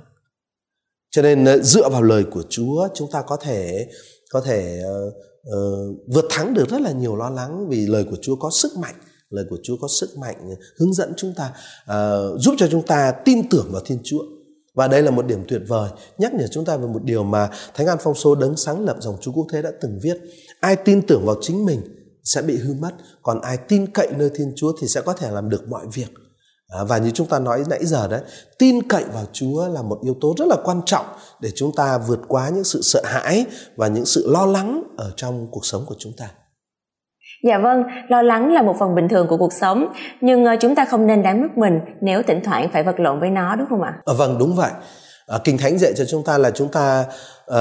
Cho 1.12 1.22
nên 1.22 1.46
ờ, 1.46 1.62
dựa 1.62 1.90
vào 1.90 2.02
lời 2.02 2.24
của 2.32 2.44
Chúa 2.50 2.88
chúng 2.94 3.12
ta 3.12 3.22
có 3.28 3.38
thể 3.38 3.88
có 4.32 4.42
thể 4.42 4.82
uh, 5.08 5.14
uh, 5.48 5.98
vượt 6.14 6.26
thắng 6.30 6.54
được 6.54 6.70
rất 6.70 6.82
là 6.82 6.92
nhiều 6.92 7.16
lo 7.16 7.30
lắng 7.30 7.68
vì 7.70 7.88
lời 7.88 8.06
của 8.10 8.18
Chúa 8.22 8.36
có 8.36 8.50
sức 8.54 8.72
mạnh. 8.78 8.96
Lời 9.30 9.46
của 9.50 9.58
Chúa 9.64 9.78
có 9.82 9.88
sức 10.00 10.10
mạnh 10.18 10.36
hướng 10.80 10.94
dẫn 10.94 11.14
chúng 11.18 11.34
ta 11.38 11.54
uh, 11.84 12.42
giúp 12.42 12.56
cho 12.58 12.68
chúng 12.72 12.86
ta 12.86 13.14
tin 13.26 13.50
tưởng 13.50 13.68
vào 13.72 13.82
Thiên 13.86 14.00
Chúa 14.04 14.22
và 14.74 14.88
đây 14.88 15.02
là 15.02 15.12
một 15.12 15.26
điểm 15.26 15.46
tuyệt 15.48 15.62
vời. 15.68 15.90
Nhắc 16.18 16.34
nhở 16.34 16.48
chúng 16.52 16.66
ta 16.66 16.78
về 16.78 16.88
một 16.88 17.04
điều 17.04 17.24
mà 17.24 17.50
Thánh 17.74 17.88
An 17.88 17.98
Phong 18.02 18.16
Số 18.16 18.36
đấng 18.36 18.58
sáng 18.58 18.86
lập 18.86 18.98
dòng 19.00 19.18
Chúa 19.22 19.32
Quốc 19.32 19.48
Thế 19.52 19.62
đã 19.62 19.72
từng 19.82 20.00
viết. 20.02 20.18
Ai 20.60 20.76
tin 20.76 21.02
tưởng 21.08 21.26
vào 21.26 21.36
chính 21.42 21.66
mình 21.66 21.82
sẽ 22.24 22.42
bị 22.42 22.58
hư 22.58 22.74
mất 22.74 22.92
còn 23.22 23.42
ai 23.42 23.58
tin 23.58 23.88
cậy 23.94 24.08
nơi 24.18 24.30
Thiên 24.36 24.54
Chúa 24.56 24.74
thì 24.82 24.88
sẽ 24.88 25.02
có 25.02 25.14
thể 25.14 25.32
làm 25.32 25.50
được 25.50 25.68
mọi 25.70 25.86
việc. 25.94 26.10
À, 26.68 26.84
và 26.84 26.98
như 26.98 27.12
chúng 27.12 27.28
ta 27.28 27.40
nói 27.40 27.64
nãy 27.70 27.86
giờ 27.86 28.08
đấy 28.08 28.22
tin 28.60 28.88
cậy 28.88 29.04
vào 29.14 29.26
chúa 29.34 29.68
là 29.68 29.82
một 29.82 30.00
yếu 30.04 30.16
tố 30.22 30.36
rất 30.38 30.46
là 30.48 30.56
quan 30.64 30.82
trọng 30.86 31.06
để 31.40 31.52
chúng 31.56 31.76
ta 31.76 31.98
vượt 31.98 32.20
qua 32.28 32.50
những 32.50 32.64
sự 32.64 32.82
sợ 32.82 33.02
hãi 33.06 33.46
và 33.76 33.88
những 33.88 34.06
sự 34.06 34.32
lo 34.32 34.46
lắng 34.46 34.84
ở 34.98 35.12
trong 35.16 35.48
cuộc 35.52 35.66
sống 35.66 35.86
của 35.86 35.96
chúng 36.00 36.14
ta. 36.18 36.30
Dạ 37.44 37.58
vâng, 37.58 37.84
lo 38.10 38.22
lắng 38.22 38.54
là 38.54 38.62
một 38.62 38.76
phần 38.80 38.96
bình 38.96 39.08
thường 39.10 39.28
của 39.28 39.38
cuộc 39.38 39.54
sống, 39.54 39.88
nhưng 40.22 40.46
ờ, 40.46 40.56
chúng 40.60 40.76
ta 40.76 40.86
không 40.86 41.08
nên 41.08 41.24
đánh 41.24 41.42
mất 41.42 41.58
mình 41.58 41.80
nếu 42.02 42.22
thỉnh 42.28 42.40
thoảng 42.44 42.70
phải 42.74 42.84
vật 42.84 43.00
lộn 43.00 43.20
với 43.20 43.30
nó 43.30 43.56
đúng 43.56 43.68
không 43.70 43.82
ạ? 43.82 43.94
À, 44.06 44.14
vâng, 44.18 44.38
đúng 44.40 44.56
vậy. 44.56 44.72
À, 45.28 45.38
Kinh 45.44 45.58
Thánh 45.58 45.78
dạy 45.78 45.94
cho 45.98 46.06
chúng 46.06 46.24
ta 46.24 46.38
là 46.38 46.52
chúng 46.52 46.68
ta 46.68 47.06
uh, 47.52 47.58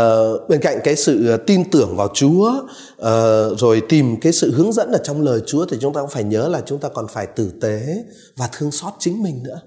bên 0.49 0.60
cạnh 0.60 0.78
cái 0.84 0.96
sự 0.96 1.37
tin 1.46 1.70
tưởng 1.70 1.96
vào 1.96 2.08
Chúa 2.14 2.52
uh, 2.52 3.58
rồi 3.58 3.82
tìm 3.88 4.20
cái 4.20 4.32
sự 4.32 4.54
hướng 4.54 4.72
dẫn 4.72 4.92
ở 4.92 4.99
trong 5.02 5.22
lời 5.22 5.40
Chúa 5.46 5.66
thì 5.66 5.76
chúng 5.80 5.94
ta 5.94 6.00
cũng 6.00 6.10
phải 6.10 6.25
nhớ 6.25 6.49
là 6.49 6.60
chúng 6.66 6.78
ta 6.78 6.88
còn 6.94 7.06
phải 7.08 7.26
tử 7.26 7.52
tế 7.62 7.82
và 8.37 8.49
thương 8.52 8.70
xót 8.70 8.92
chính 8.99 9.22
mình 9.22 9.42
nữa 9.42 9.60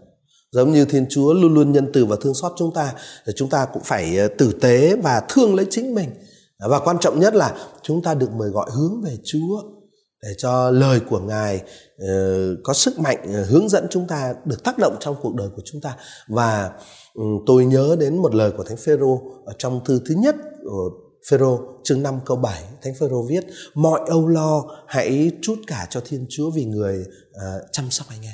giống 0.52 0.72
như 0.72 0.86
thiên 0.86 1.06
chúa 1.10 1.34
luôn 1.34 1.54
luôn 1.54 1.72
nhân 1.72 1.92
từ 1.94 2.06
và 2.06 2.16
thương 2.22 2.34
xót 2.34 2.52
chúng 2.58 2.74
ta 2.74 2.94
thì 3.28 3.34
chúng 3.36 3.50
ta 3.50 3.66
cũng 3.74 3.84
phải 3.86 4.18
tử 4.38 4.52
tế 4.62 4.96
và 5.04 5.22
thương 5.30 5.56
lấy 5.56 5.66
chính 5.70 5.96
mình 5.96 6.10
và 6.70 6.80
quan 6.80 6.98
trọng 7.00 7.20
nhất 7.20 7.36
là 7.36 7.54
chúng 7.82 8.02
ta 8.02 8.14
được 8.14 8.32
mời 8.32 8.50
gọi 8.50 8.70
hướng 8.76 9.02
về 9.02 9.12
chúa 9.24 9.62
để 10.24 10.34
cho 10.38 10.72
lời 10.72 11.00
của 11.10 11.20
ngài 11.20 11.62
uh, 12.04 12.60
có 12.64 12.74
sức 12.74 13.00
mạnh 13.00 13.18
uh, 13.24 13.48
hướng 13.48 13.70
dẫn 13.70 13.88
chúng 13.90 14.08
ta 14.08 14.34
được 14.46 14.64
tác 14.64 14.78
động 14.78 14.96
trong 15.00 15.16
cuộc 15.22 15.36
đời 15.36 15.48
của 15.56 15.62
chúng 15.66 15.82
ta 15.82 15.96
và 16.28 16.72
um, 17.14 17.44
tôi 17.46 17.66
nhớ 17.66 17.96
đến 18.00 18.18
một 18.18 18.36
lời 18.36 18.52
của 18.58 18.64
thánh 18.64 18.78
phêrô 18.78 19.22
ở 19.46 19.54
trong 19.58 19.86
thư 19.86 20.02
thứ 20.06 20.16
nhất 20.18 20.36
của 20.64 20.90
Phêrô 21.30 21.60
chương 21.84 22.04
5 22.04 22.20
câu 22.26 22.38
7 22.38 22.62
Thánh 22.82 22.94
Phêrô 23.00 23.26
viết 23.30 23.44
mọi 23.76 24.00
âu 24.08 24.28
lo 24.28 24.64
hãy 24.88 25.32
trút 25.42 25.58
cả 25.68 25.86
cho 25.90 26.02
Thiên 26.10 26.26
Chúa 26.30 26.52
vì 26.56 26.66
người 26.66 27.00
uh, 27.30 27.72
chăm 27.72 27.90
sóc 27.90 28.08
anh 28.10 28.22
em. 28.24 28.34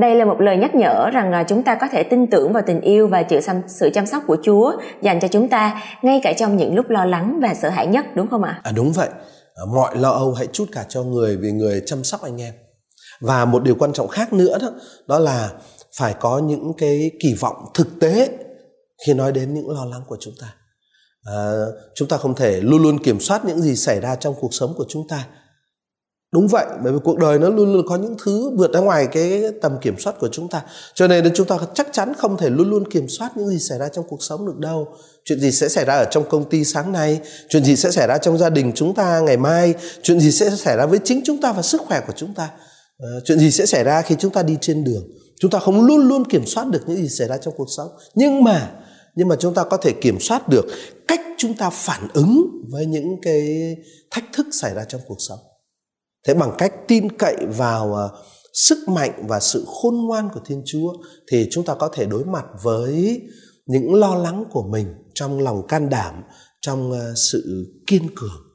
Đây 0.00 0.14
là 0.14 0.24
một 0.24 0.40
lời 0.40 0.56
nhắc 0.56 0.74
nhở 0.74 1.10
rằng 1.10 1.44
chúng 1.48 1.62
ta 1.62 1.74
có 1.74 1.86
thể 1.92 2.02
tin 2.02 2.26
tưởng 2.30 2.52
vào 2.52 2.62
tình 2.66 2.80
yêu 2.80 3.08
và 3.08 3.24
sự 3.68 3.90
chăm 3.94 4.06
sóc 4.06 4.22
của 4.26 4.36
Chúa 4.42 4.72
dành 5.02 5.20
cho 5.20 5.28
chúng 5.28 5.48
ta 5.48 5.82
ngay 6.02 6.20
cả 6.22 6.32
trong 6.32 6.56
những 6.56 6.74
lúc 6.74 6.88
lo 6.88 7.04
lắng 7.04 7.38
và 7.42 7.54
sợ 7.54 7.68
hãi 7.68 7.86
nhất 7.86 8.06
đúng 8.14 8.28
không 8.28 8.42
ạ? 8.42 8.60
À 8.64 8.72
đúng 8.76 8.92
vậy. 8.92 9.08
Ờ, 9.58 9.66
mọi 9.66 9.96
lo 9.96 10.10
âu 10.10 10.32
hãy 10.32 10.48
chút 10.52 10.68
cả 10.72 10.86
cho 10.88 11.02
người 11.02 11.36
vì 11.36 11.52
người 11.52 11.82
chăm 11.86 12.04
sóc 12.04 12.22
anh 12.22 12.40
em. 12.40 12.54
Và 13.20 13.44
một 13.44 13.62
điều 13.62 13.74
quan 13.74 13.92
trọng 13.92 14.08
khác 14.08 14.32
nữa 14.32 14.58
đó 14.60 14.70
đó 15.06 15.18
là 15.18 15.52
phải 15.96 16.14
có 16.20 16.38
những 16.38 16.72
cái 16.78 17.10
kỳ 17.20 17.34
vọng 17.34 17.56
thực 17.74 17.88
tế 18.00 18.38
khi 19.06 19.14
nói 19.14 19.32
đến 19.32 19.54
những 19.54 19.70
lo 19.70 19.84
lắng 19.84 20.02
của 20.06 20.16
chúng 20.20 20.34
ta. 20.40 20.54
À, 21.22 21.52
chúng 21.94 22.08
ta 22.08 22.16
không 22.16 22.34
thể 22.34 22.60
luôn 22.60 22.82
luôn 22.82 22.98
kiểm 22.98 23.20
soát 23.20 23.44
những 23.44 23.60
gì 23.60 23.76
xảy 23.76 24.00
ra 24.00 24.16
trong 24.16 24.34
cuộc 24.40 24.54
sống 24.54 24.74
của 24.76 24.84
chúng 24.88 25.08
ta. 25.08 25.26
Đúng 26.32 26.48
vậy 26.48 26.66
bởi 26.84 26.92
vì 26.92 26.98
cuộc 27.04 27.18
đời 27.18 27.38
nó 27.38 27.48
luôn 27.48 27.72
luôn 27.72 27.86
có 27.88 27.96
những 27.96 28.16
thứ 28.24 28.50
vượt 28.56 28.72
ra 28.72 28.80
ngoài 28.80 29.08
cái 29.12 29.42
tầm 29.62 29.78
kiểm 29.80 29.98
soát 29.98 30.14
của 30.20 30.28
chúng 30.32 30.48
ta. 30.48 30.62
Cho 30.94 31.08
nên 31.08 31.34
chúng 31.34 31.46
ta 31.46 31.58
chắc 31.74 31.88
chắn 31.92 32.12
không 32.18 32.36
thể 32.36 32.50
luôn 32.50 32.70
luôn 32.70 32.90
kiểm 32.90 33.08
soát 33.08 33.36
những 33.36 33.48
gì 33.48 33.58
xảy 33.58 33.78
ra 33.78 33.88
trong 33.88 34.04
cuộc 34.08 34.22
sống 34.22 34.46
được 34.46 34.58
đâu 34.58 34.88
chuyện 35.28 35.40
gì 35.40 35.52
sẽ 35.52 35.68
xảy 35.68 35.84
ra 35.84 35.94
ở 35.94 36.04
trong 36.10 36.28
công 36.28 36.50
ty 36.50 36.64
sáng 36.64 36.92
nay? 36.92 37.20
Chuyện 37.48 37.64
gì 37.64 37.76
sẽ 37.76 37.90
xảy 37.90 38.06
ra 38.06 38.18
trong 38.18 38.38
gia 38.38 38.50
đình 38.50 38.72
chúng 38.74 38.94
ta 38.94 39.20
ngày 39.20 39.36
mai? 39.36 39.74
Chuyện 40.02 40.20
gì 40.20 40.32
sẽ 40.32 40.50
xảy 40.50 40.76
ra 40.76 40.86
với 40.86 40.98
chính 41.04 41.20
chúng 41.24 41.40
ta 41.40 41.52
và 41.52 41.62
sức 41.62 41.80
khỏe 41.80 42.00
của 42.06 42.12
chúng 42.16 42.34
ta? 42.34 42.50
À, 42.98 43.08
chuyện 43.24 43.38
gì 43.38 43.50
sẽ 43.50 43.66
xảy 43.66 43.84
ra 43.84 44.02
khi 44.02 44.14
chúng 44.18 44.32
ta 44.32 44.42
đi 44.42 44.56
trên 44.60 44.84
đường? 44.84 45.08
Chúng 45.40 45.50
ta 45.50 45.58
không 45.58 45.86
luôn 45.86 46.08
luôn 46.08 46.24
kiểm 46.24 46.46
soát 46.46 46.66
được 46.66 46.80
những 46.86 46.96
gì 46.96 47.08
xảy 47.08 47.28
ra 47.28 47.36
trong 47.36 47.54
cuộc 47.56 47.68
sống. 47.76 47.88
Nhưng 48.14 48.44
mà 48.44 48.70
nhưng 49.14 49.28
mà 49.28 49.36
chúng 49.38 49.54
ta 49.54 49.64
có 49.64 49.76
thể 49.76 49.92
kiểm 50.00 50.20
soát 50.20 50.48
được 50.48 50.66
cách 51.08 51.20
chúng 51.38 51.56
ta 51.56 51.70
phản 51.70 52.08
ứng 52.14 52.46
với 52.70 52.86
những 52.86 53.20
cái 53.22 53.76
thách 54.10 54.24
thức 54.32 54.46
xảy 54.52 54.74
ra 54.74 54.84
trong 54.84 55.00
cuộc 55.06 55.18
sống. 55.28 55.38
Thế 56.26 56.34
bằng 56.34 56.54
cách 56.58 56.72
tin 56.88 57.16
cậy 57.16 57.36
vào 57.56 57.88
uh, 57.88 58.18
sức 58.52 58.88
mạnh 58.88 59.24
và 59.28 59.40
sự 59.40 59.64
khôn 59.66 59.94
ngoan 60.06 60.28
của 60.34 60.40
thiên 60.46 60.62
chúa 60.66 60.92
thì 61.30 61.48
chúng 61.50 61.64
ta 61.64 61.74
có 61.74 61.90
thể 61.94 62.06
đối 62.06 62.24
mặt 62.24 62.44
với 62.62 63.20
những 63.68 63.94
lo 63.94 64.14
lắng 64.14 64.44
của 64.50 64.62
mình 64.62 64.86
trong 65.14 65.40
lòng 65.40 65.66
can 65.66 65.88
đảm 65.88 66.14
trong 66.60 66.92
ờ, 66.92 67.14
sự 67.14 67.66
kiên 67.86 68.02
cường 68.16 68.48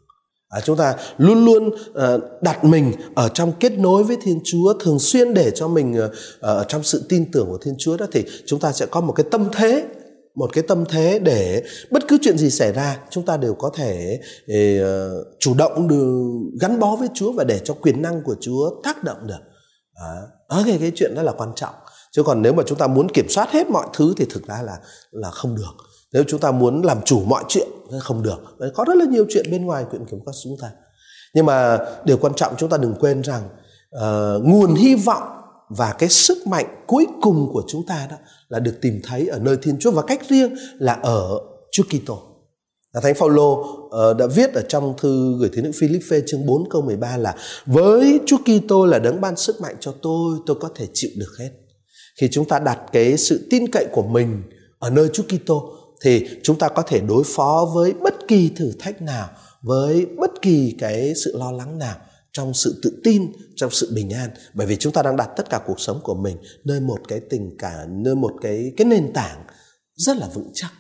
à, 0.50 0.62
chúng 0.62 0.77
ta 0.77 0.96
luôn 1.17 1.46
luôn 1.46 1.67
uh, 1.67 2.22
đặt 2.41 2.63
mình 2.63 2.91
ở 3.15 3.29
trong 3.29 3.53
kết 3.60 3.72
nối 3.72 4.03
với 4.03 4.17
thiên 4.24 4.39
chúa 4.43 4.74
thường 4.79 5.00
xuyên 5.00 5.34
để 5.34 5.51
cho 5.55 5.67
mình 5.67 6.00
uh, 6.05 6.12
ở 6.39 6.65
trong 6.67 6.84
sự 6.84 7.05
tin 7.10 7.32
tưởng 7.32 7.48
của 7.48 7.58
thiên 7.58 7.75
chúa 7.77 7.98
đó 7.98 8.05
thì 8.12 8.25
chúng 8.46 8.60
ta 8.60 8.72
sẽ 8.72 8.86
có 8.86 9.01
một 9.01 9.13
cái 9.13 9.25
tâm 9.32 9.50
thế 9.53 9.86
một 10.36 10.50
cái 10.53 10.63
tâm 10.67 10.86
thế 10.89 11.20
để 11.20 11.63
bất 11.91 12.08
cứ 12.08 12.17
chuyện 12.22 12.38
gì 12.38 12.50
xảy 12.50 12.72
ra 12.72 13.00
chúng 13.10 13.25
ta 13.25 13.38
đều 13.38 13.53
có 13.53 13.72
thể 13.75 14.20
uh, 14.51 15.27
chủ 15.39 15.53
động 15.58 15.88
được 15.88 16.32
gắn 16.62 16.79
bó 16.79 16.96
với 16.96 17.08
Chúa 17.13 17.32
và 17.32 17.43
để 17.43 17.60
cho 17.63 17.74
quyền 17.74 18.01
năng 18.01 18.24
của 18.24 18.36
Chúa 18.41 18.82
tác 18.84 19.03
động 19.03 19.27
được. 19.27 19.39
À, 19.93 20.12
ở 20.48 20.63
cái 20.65 20.77
cái 20.79 20.91
chuyện 20.96 21.15
đó 21.15 21.22
là 21.22 21.32
quan 21.32 21.50
trọng. 21.55 21.74
Chứ 22.15 22.24
còn 22.24 22.41
nếu 22.41 22.53
mà 22.53 22.63
chúng 22.65 22.77
ta 22.77 22.88
muốn 22.88 23.10
kiểm 23.10 23.29
soát 23.29 23.51
hết 23.51 23.70
mọi 23.70 23.88
thứ 23.93 24.13
thì 24.17 24.25
thực 24.29 24.48
ra 24.48 24.62
là 24.62 24.77
là 25.12 25.32
không 25.32 25.55
được. 25.55 25.74
Nếu 26.13 26.24
chúng 26.27 26.39
ta 26.39 26.51
muốn 26.51 26.82
làm 26.82 27.01
chủ 27.05 27.22
mọi 27.25 27.43
chuyện 27.48 27.67
thì 27.91 27.98
không 28.01 28.24
được. 28.24 28.38
Có 28.75 28.86
rất 28.88 28.98
là 28.98 29.05
nhiều 29.05 29.25
chuyện 29.29 29.51
bên 29.51 29.65
ngoài 29.65 29.86
quyền 29.91 30.05
kiểm 30.05 30.20
soát 30.25 30.34
chúng 30.43 30.58
ta. 30.62 30.72
Nhưng 31.34 31.46
mà 31.46 31.79
điều 32.05 32.17
quan 32.17 32.34
trọng 32.34 32.53
chúng 32.58 32.70
ta 32.70 32.77
đừng 32.77 32.96
quên 33.00 33.22
rằng 33.22 33.43
uh, 33.96 34.46
nguồn 34.46 34.75
hy 34.75 34.96
vọng 34.96 35.24
và 35.70 35.93
cái 35.93 36.10
sức 36.10 36.48
mạnh 36.48 36.84
cuối 36.88 37.08
cùng 37.22 37.50
của 37.53 37.63
chúng 37.67 37.86
ta 37.86 38.08
đó 38.12 38.17
là 38.50 38.60
được 38.60 38.74
tìm 38.82 39.00
thấy 39.03 39.27
ở 39.27 39.39
nơi 39.39 39.58
Thiên 39.62 39.79
Chúa 39.79 39.91
và 39.91 40.01
cách 40.01 40.22
riêng 40.29 40.55
là 40.77 40.93
ở 40.93 41.39
Chúa 41.72 41.84
Kitô. 41.84 42.22
Là 42.93 43.01
Thánh 43.01 43.15
Phaolô 43.15 43.51
uh, 43.53 44.17
đã 44.17 44.27
viết 44.27 44.53
ở 44.53 44.62
trong 44.70 44.93
thư 44.98 45.38
gửi 45.39 45.50
tín 45.53 45.63
hữu 45.63 45.74
Philippe 45.79 46.22
chương 46.27 46.46
4 46.46 46.70
câu 46.70 46.82
13 46.82 47.17
là 47.17 47.36
với 47.65 48.20
Chúa 48.25 48.38
Kitô 48.38 48.86
là 48.86 49.00
đấng 49.00 49.22
ban 49.22 49.36
sức 49.36 49.62
mạnh 49.62 49.75
cho 49.79 49.93
tôi, 50.01 50.38
tôi 50.46 50.58
có 50.60 50.70
thể 50.75 50.88
chịu 50.93 51.12
được 51.17 51.32
hết. 51.39 51.50
Khi 52.20 52.27
chúng 52.32 52.48
ta 52.48 52.60
đặt 52.60 52.79
cái 52.91 53.17
sự 53.17 53.48
tin 53.50 53.72
cậy 53.72 53.86
của 53.91 54.03
mình 54.03 54.43
ở 54.79 54.89
nơi 54.89 55.10
Chúa 55.13 55.24
Kitô 55.24 55.74
thì 56.01 56.27
chúng 56.43 56.58
ta 56.58 56.70
có 56.70 56.82
thể 56.82 57.00
đối 57.00 57.24
phó 57.24 57.72
với 57.75 57.93
bất 57.93 58.13
kỳ 58.27 58.50
thử 58.55 58.72
thách 58.79 59.01
nào, 59.01 59.29
với 59.62 60.05
bất 60.05 60.32
kỳ 60.41 60.75
cái 60.79 61.13
sự 61.25 61.38
lo 61.38 61.51
lắng 61.51 61.79
nào 61.79 61.96
trong 62.32 62.53
sự 62.53 62.79
tự 62.84 63.01
tin 63.03 63.32
trong 63.55 63.72
sự 63.72 63.91
bình 63.96 64.10
an. 64.10 64.29
Bởi 64.53 64.67
vì 64.67 64.75
chúng 64.75 64.93
ta 64.93 65.01
đang 65.01 65.17
đặt 65.17 65.29
tất 65.38 65.50
cả 65.50 65.62
cuộc 65.65 65.79
sống 65.79 66.00
của 66.03 66.15
mình 66.15 66.38
nơi 66.63 66.79
một 66.79 67.00
cái 67.08 67.20
tình 67.29 67.58
cả, 67.58 67.86
nơi 67.89 68.15
một 68.15 68.34
cái 68.41 68.74
cái 68.77 68.86
nền 68.86 69.13
tảng 69.13 69.43
rất 69.96 70.17
là 70.17 70.27
vững 70.34 70.51
chắc. 70.53 70.72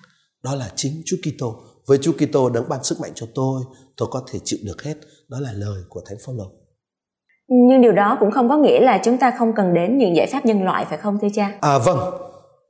Đó 0.43 0.55
là 0.55 0.71
chính 0.75 1.01
Chúa 1.05 1.17
Kitô. 1.23 1.63
Với 1.85 1.97
Chúa 1.97 2.13
Kitô 2.13 2.49
đấng 2.49 2.69
ban 2.69 2.83
sức 2.83 2.99
mạnh 2.99 3.11
cho 3.15 3.27
tôi 3.35 3.63
tôi 3.97 4.09
có 4.11 4.25
thể 4.31 4.39
chịu 4.43 4.59
được 4.63 4.83
hết. 4.83 4.95
Đó 5.27 5.39
là 5.39 5.53
lời 5.53 5.83
của 5.89 6.01
Thánh 6.05 6.17
Phaolô 6.25 6.51
nhưng 7.67 7.81
điều 7.81 7.91
đó 7.91 8.17
cũng 8.19 8.31
không 8.31 8.49
có 8.49 8.57
nghĩa 8.57 8.79
là 8.79 9.01
chúng 9.03 9.17
ta 9.17 9.31
không 9.39 9.53
cần 9.55 9.73
đến 9.73 9.97
những 9.97 10.15
giải 10.15 10.27
pháp 10.31 10.45
nhân 10.45 10.63
loại 10.63 10.85
phải 10.89 10.97
không 10.97 11.19
thưa 11.21 11.27
cha? 11.35 11.51
À 11.61 11.77
vâng. 11.77 11.97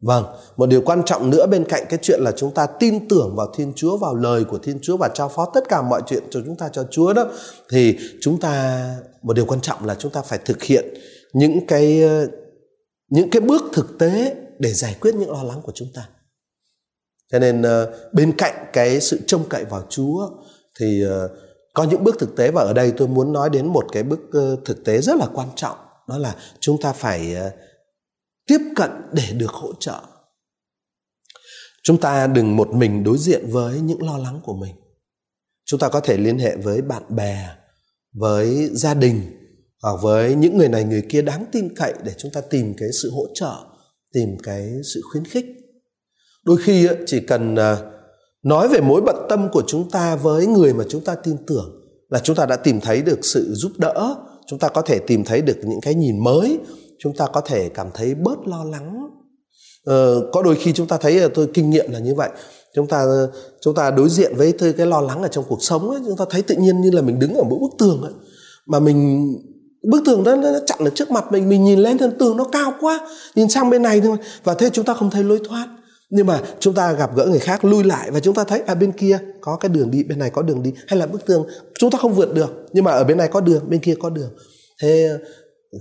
Vâng, 0.06 0.26
một 0.58 0.66
điều 0.66 0.82
quan 0.82 1.04
trọng 1.06 1.30
nữa 1.30 1.46
bên 1.48 1.64
cạnh 1.64 1.84
cái 1.90 2.00
chuyện 2.02 2.20
là 2.22 2.32
chúng 2.32 2.54
ta 2.54 2.68
tin 2.80 3.08
tưởng 3.08 3.36
vào 3.36 3.48
Thiên 3.56 3.74
Chúa, 3.76 3.98
vào 3.98 4.16
lời 4.16 4.44
của 4.44 4.58
Thiên 4.58 4.80
Chúa 4.82 4.98
và 4.98 5.10
trao 5.14 5.30
phó 5.30 5.52
tất 5.54 5.70
cả 5.70 5.82
mọi 5.82 6.02
chuyện 6.08 6.24
cho 6.30 6.40
chúng 6.46 6.56
ta 6.56 6.70
cho 6.70 6.84
Chúa 6.92 7.14
đó 7.14 7.26
thì 7.70 7.98
chúng 8.22 8.40
ta 8.40 8.84
một 9.22 9.34
điều 9.34 9.46
quan 9.46 9.62
trọng 9.62 9.86
là 9.86 9.96
chúng 9.96 10.12
ta 10.12 10.22
phải 10.22 10.40
thực 10.46 10.64
hiện 10.64 10.86
những 11.34 11.68
cái 11.68 12.04
ờ, 12.04 12.28
những 13.10 13.30
cái 13.30 13.42
bước 13.42 13.64
thực 13.74 14.00
tế 14.00 14.36
để 14.60 14.74
giải 14.74 14.96
quyết 15.02 15.16
những 15.16 15.32
lo 15.32 15.44
lắng 15.44 15.62
của 15.64 15.72
chúng 15.76 15.88
ta. 15.96 16.08
Cho 17.32 17.40
nên 17.40 17.62
ờ, 17.62 17.94
bên 18.14 18.32
cạnh 18.38 18.66
cái 18.74 19.02
sự 19.02 19.20
trông 19.28 19.44
cậy 19.50 19.66
vào 19.66 19.84
Chúa 19.90 20.30
thì 20.80 21.04
ờ, 21.04 21.30
có 21.74 21.84
những 21.84 22.04
bước 22.04 22.16
thực 22.20 22.36
tế 22.36 22.52
và 22.52 22.62
ở 22.62 22.74
đây 22.74 22.94
tôi 22.98 23.08
muốn 23.08 23.34
nói 23.34 23.50
đến 23.50 23.68
một 23.68 23.86
cái 23.92 24.04
bước 24.04 24.20
ờ, 24.32 24.58
thực 24.66 24.86
tế 24.86 25.02
rất 25.02 25.16
là 25.16 25.28
quan 25.34 25.48
trọng, 25.56 25.78
đó 26.08 26.18
là 26.18 26.36
chúng 26.60 26.82
ta 26.82 26.94
phải 26.94 27.36
ờ, 27.36 27.52
tiếp 28.48 28.60
cận 28.76 28.92
để 29.12 29.32
được 29.38 29.52
hỗ 29.52 29.74
trợ. 29.80 30.02
Chúng 31.84 31.98
ta 31.98 32.28
đừng 32.28 32.56
một 32.56 32.70
mình 32.74 33.04
đối 33.04 33.18
diện 33.18 33.46
với 33.50 33.80
những 33.80 34.04
lo 34.04 34.18
lắng 34.18 34.40
của 34.44 34.56
mình. 34.56 34.76
Chúng 35.66 35.80
ta 35.80 35.90
có 35.90 36.00
thể 36.00 36.18
liên 36.18 36.40
hệ 36.40 36.56
với 36.56 36.82
bạn 36.82 37.16
bè, 37.16 37.50
với 38.14 38.70
gia 38.74 38.94
đình 38.94 39.22
hoặc 39.82 39.98
với 40.02 40.36
những 40.36 40.58
người 40.58 40.70
này 40.70 40.84
người 40.84 41.06
kia 41.10 41.22
đáng 41.22 41.46
tin 41.52 41.76
cậy 41.76 41.94
để 42.04 42.14
chúng 42.18 42.32
ta 42.32 42.42
tìm 42.42 42.74
cái 42.78 42.90
sự 43.02 43.12
hỗ 43.12 43.24
trợ, 43.34 43.56
tìm 44.14 44.30
cái 44.44 44.72
sự 44.94 45.02
khuyến 45.12 45.26
khích. 45.26 45.46
Đôi 46.46 46.58
khi 46.64 46.88
chỉ 47.06 47.20
cần 47.20 47.56
ờ, 47.56 47.93
nói 48.44 48.68
về 48.68 48.82
mối 48.82 49.02
bận 49.02 49.16
tâm 49.30 49.50
của 49.52 49.64
chúng 49.68 49.90
ta 49.90 50.16
với 50.16 50.46
người 50.46 50.74
mà 50.74 50.84
chúng 50.90 51.04
ta 51.04 51.16
tin 51.16 51.36
tưởng 51.48 51.84
là 52.10 52.20
chúng 52.20 52.36
ta 52.36 52.46
đã 52.46 52.56
tìm 52.56 52.80
thấy 52.82 53.02
được 53.02 53.20
sự 53.22 53.54
giúp 53.54 53.72
đỡ 53.78 54.16
chúng 54.48 54.60
ta 54.60 54.70
có 54.70 54.82
thể 54.82 55.00
tìm 55.00 55.24
thấy 55.24 55.42
được 55.42 55.58
những 55.64 55.82
cái 55.82 55.94
nhìn 55.94 56.24
mới 56.24 56.60
chúng 57.00 57.16
ta 57.16 57.26
có 57.34 57.42
thể 57.42 57.70
cảm 57.70 57.88
thấy 57.94 58.16
bớt 58.16 58.48
lo 58.48 58.64
lắng. 58.64 59.10
Ờ, 59.86 60.30
có 60.32 60.42
đôi 60.44 60.56
khi 60.56 60.74
chúng 60.74 60.88
ta 60.88 60.98
thấy 60.98 61.30
tôi 61.34 61.48
kinh 61.54 61.70
nghiệm 61.70 61.92
là 61.92 62.00
như 62.00 62.16
vậy. 62.16 62.30
Chúng 62.76 62.88
ta 62.88 63.06
chúng 63.62 63.76
ta 63.76 63.92
đối 63.92 64.10
diện 64.10 64.36
với 64.36 64.54
cái 64.78 64.88
lo 64.88 65.02
lắng 65.02 65.22
ở 65.22 65.28
trong 65.28 65.44
cuộc 65.48 65.64
sống 65.64 65.90
ấy, 65.90 66.00
chúng 66.06 66.18
ta 66.18 66.26
thấy 66.30 66.42
tự 66.42 66.56
nhiên 66.56 66.82
như 66.82 66.92
là 66.92 67.02
mình 67.02 67.20
đứng 67.20 67.34
ở 67.36 67.44
mỗi 67.44 67.60
bức 67.60 67.72
tường 67.80 68.02
ấy, 68.02 68.12
mà 68.66 68.80
mình 68.80 69.28
bức 69.92 70.02
tường 70.06 70.24
đó 70.24 70.36
nó 70.36 70.50
chặn 70.66 70.80
ở 70.80 70.90
trước 70.90 71.12
mặt 71.12 71.32
mình 71.32 71.50
mình 71.50 71.64
nhìn 71.64 71.80
lên 71.80 71.98
thân 71.98 72.18
tường 72.20 72.38
nó 72.38 72.44
cao 72.44 72.74
quá 72.82 73.08
nhìn 73.36 73.50
sang 73.50 73.70
bên 73.70 73.82
này 73.82 74.02
thôi. 74.02 74.18
Và 74.44 74.54
thế 74.54 74.70
chúng 74.70 74.86
ta 74.86 74.94
không 74.94 75.10
thấy 75.10 75.24
lối 75.24 75.40
thoát 75.48 75.68
nhưng 76.16 76.28
mà 76.28 76.42
chúng 76.60 76.74
ta 76.74 76.94
gặp 76.94 77.16
gỡ 77.16 77.26
người 77.26 77.40
khác 77.40 77.66
lui 77.66 77.84
lại 77.84 78.12
và 78.12 78.20
chúng 78.20 78.36
ta 78.36 78.44
thấy 78.44 78.62
à 78.66 78.76
bên 78.76 78.92
kia 78.92 79.20
có 79.42 79.56
cái 79.56 79.70
đường 79.70 79.92
đi 79.92 80.04
bên 80.04 80.20
này 80.20 80.30
có 80.30 80.42
đường 80.42 80.64
đi. 80.64 80.74
Hay 80.88 81.00
là 81.00 81.06
bức 81.06 81.26
tường 81.26 81.48
chúng 81.80 81.92
ta 81.92 81.98
không 81.98 82.14
vượt 82.14 82.34
được 82.34 82.66
nhưng 82.74 82.84
mà 82.84 82.92
ở 82.92 83.04
bên 83.04 83.18
này 83.18 83.28
có 83.28 83.42
đường 83.42 83.70
bên 83.70 83.80
kia 83.80 83.96
có 84.00 84.10
đường. 84.10 84.32
Thế 84.82 85.08
ờ, 85.08 85.20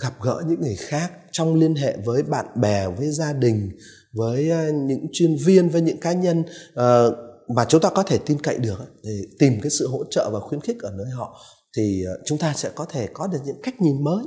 gặp 0.01 0.13
gỡ 0.23 0.43
những 0.49 0.61
người 0.61 0.77
khác 0.77 1.13
trong 1.33 1.55
liên 1.55 1.75
hệ 1.75 1.97
với 2.05 2.23
bạn 2.23 2.47
bè 2.55 2.89
với 2.89 3.11
gia 3.11 3.33
đình 3.33 3.71
với 4.13 4.51
ờ, 4.51 4.73
những 4.73 5.07
chuyên 5.13 5.37
viên 5.45 5.69
với 5.69 5.81
những 5.81 6.01
cá 6.01 6.13
nhân 6.13 6.41
uh, 6.73 7.15
mà 7.49 7.65
chúng 7.69 7.81
ta 7.81 7.91
có 7.91 8.03
thể 8.03 8.19
tin 8.19 8.39
cậy 8.43 8.59
được 8.59 8.79
để 9.05 9.21
tìm 9.39 9.61
cái 9.63 9.71
sự 9.71 9.89
hỗ 9.89 10.05
trợ 10.11 10.31
và 10.31 10.41
khuyến 10.41 10.61
khích 10.61 10.83
ở 10.83 10.91
nơi 10.97 11.07
họ 11.17 11.41
thì 11.77 12.05
ờ, 12.05 12.13
chúng 12.25 12.39
ta 12.39 12.53
sẽ 12.57 12.71
có 12.75 12.85
thể 12.85 13.09
có 13.13 13.27
được 13.27 13.39
những 13.45 13.63
cách 13.63 13.81
nhìn 13.81 14.05
mới 14.05 14.25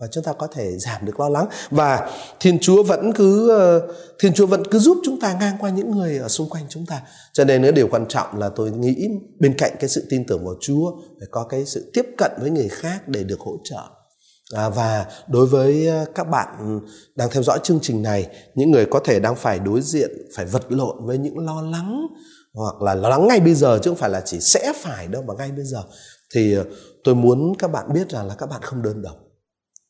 và 0.00 0.06
chúng 0.12 0.24
ta 0.24 0.32
có 0.32 0.46
thể 0.46 0.78
giảm 0.78 1.06
được 1.06 1.20
lo 1.20 1.28
lắng. 1.28 1.46
Và 1.70 2.10
thiên 2.40 2.58
chúa 2.58 2.82
vẫn 2.82 3.12
cứ 3.12 3.50
ờ, 3.50 3.88
thiên 4.18 4.32
chúa 4.34 4.46
vẫn 4.46 4.62
cứ 4.70 4.78
giúp 4.78 4.98
chúng 5.04 5.20
ta 5.20 5.36
ngang 5.40 5.56
qua 5.60 5.70
những 5.70 5.90
người 5.90 6.18
ở 6.18 6.28
xung 6.28 6.48
quanh 6.48 6.64
chúng 6.68 6.86
ta. 6.86 7.02
Cho 7.32 7.44
nên 7.44 7.62
nữa 7.62 7.70
điều 7.70 7.88
quan 7.88 8.06
trọng 8.08 8.38
là 8.38 8.48
tôi 8.48 8.70
nghĩ 8.70 9.08
bên 9.40 9.54
cạnh 9.58 9.72
cái 9.80 9.88
sự 9.88 10.06
tin 10.10 10.26
tưởng 10.26 10.44
vào 10.44 10.54
chúa 10.60 10.92
phải 11.18 11.28
có 11.30 11.44
cái 11.44 11.66
sự 11.66 11.90
tiếp 11.94 12.06
cận 12.18 12.32
với 12.40 12.50
người 12.50 12.68
khác 12.68 13.08
để 13.08 13.24
được 13.24 13.40
hỗ 13.40 13.56
trợ. 13.64 13.82
À, 14.54 14.68
và 14.68 15.06
đối 15.28 15.46
với 15.46 15.86
ờ, 15.86 16.04
các 16.14 16.24
bạn 16.24 16.80
đang 17.16 17.30
theo 17.30 17.42
dõi 17.42 17.58
chương 17.62 17.78
trình 17.82 18.02
này 18.02 18.26
những 18.54 18.70
người 18.70 18.86
có 18.90 19.00
thể 19.04 19.20
đang 19.20 19.36
phải 19.36 19.58
đối 19.58 19.80
diện 19.80 20.10
phải 20.36 20.46
vật 20.46 20.72
lộn 20.72 21.06
với 21.06 21.18
những 21.18 21.38
lo 21.38 21.62
lắng 21.62 22.06
hoặc 22.54 22.82
là 22.82 22.94
lo 22.94 23.08
lắng 23.08 23.28
ngay 23.28 23.40
bây 23.40 23.54
giờ 23.54 23.78
chứ 23.82 23.90
không 23.90 23.98
phải 23.98 24.10
là 24.10 24.22
chỉ 24.24 24.40
sẽ 24.40 24.72
phải 24.76 25.06
đâu 25.06 25.22
mà 25.22 25.34
ngay 25.38 25.50
bây 25.50 25.64
giờ 25.64 25.82
thì 26.34 26.54
ờ, 26.54 26.64
tôi 27.04 27.14
muốn 27.14 27.54
các 27.58 27.68
bạn 27.68 27.92
biết 27.92 28.10
rằng 28.10 28.26
là 28.26 28.34
các 28.34 28.46
bạn 28.46 28.62
không 28.62 28.82
đơn 28.82 29.02
độc. 29.02 29.16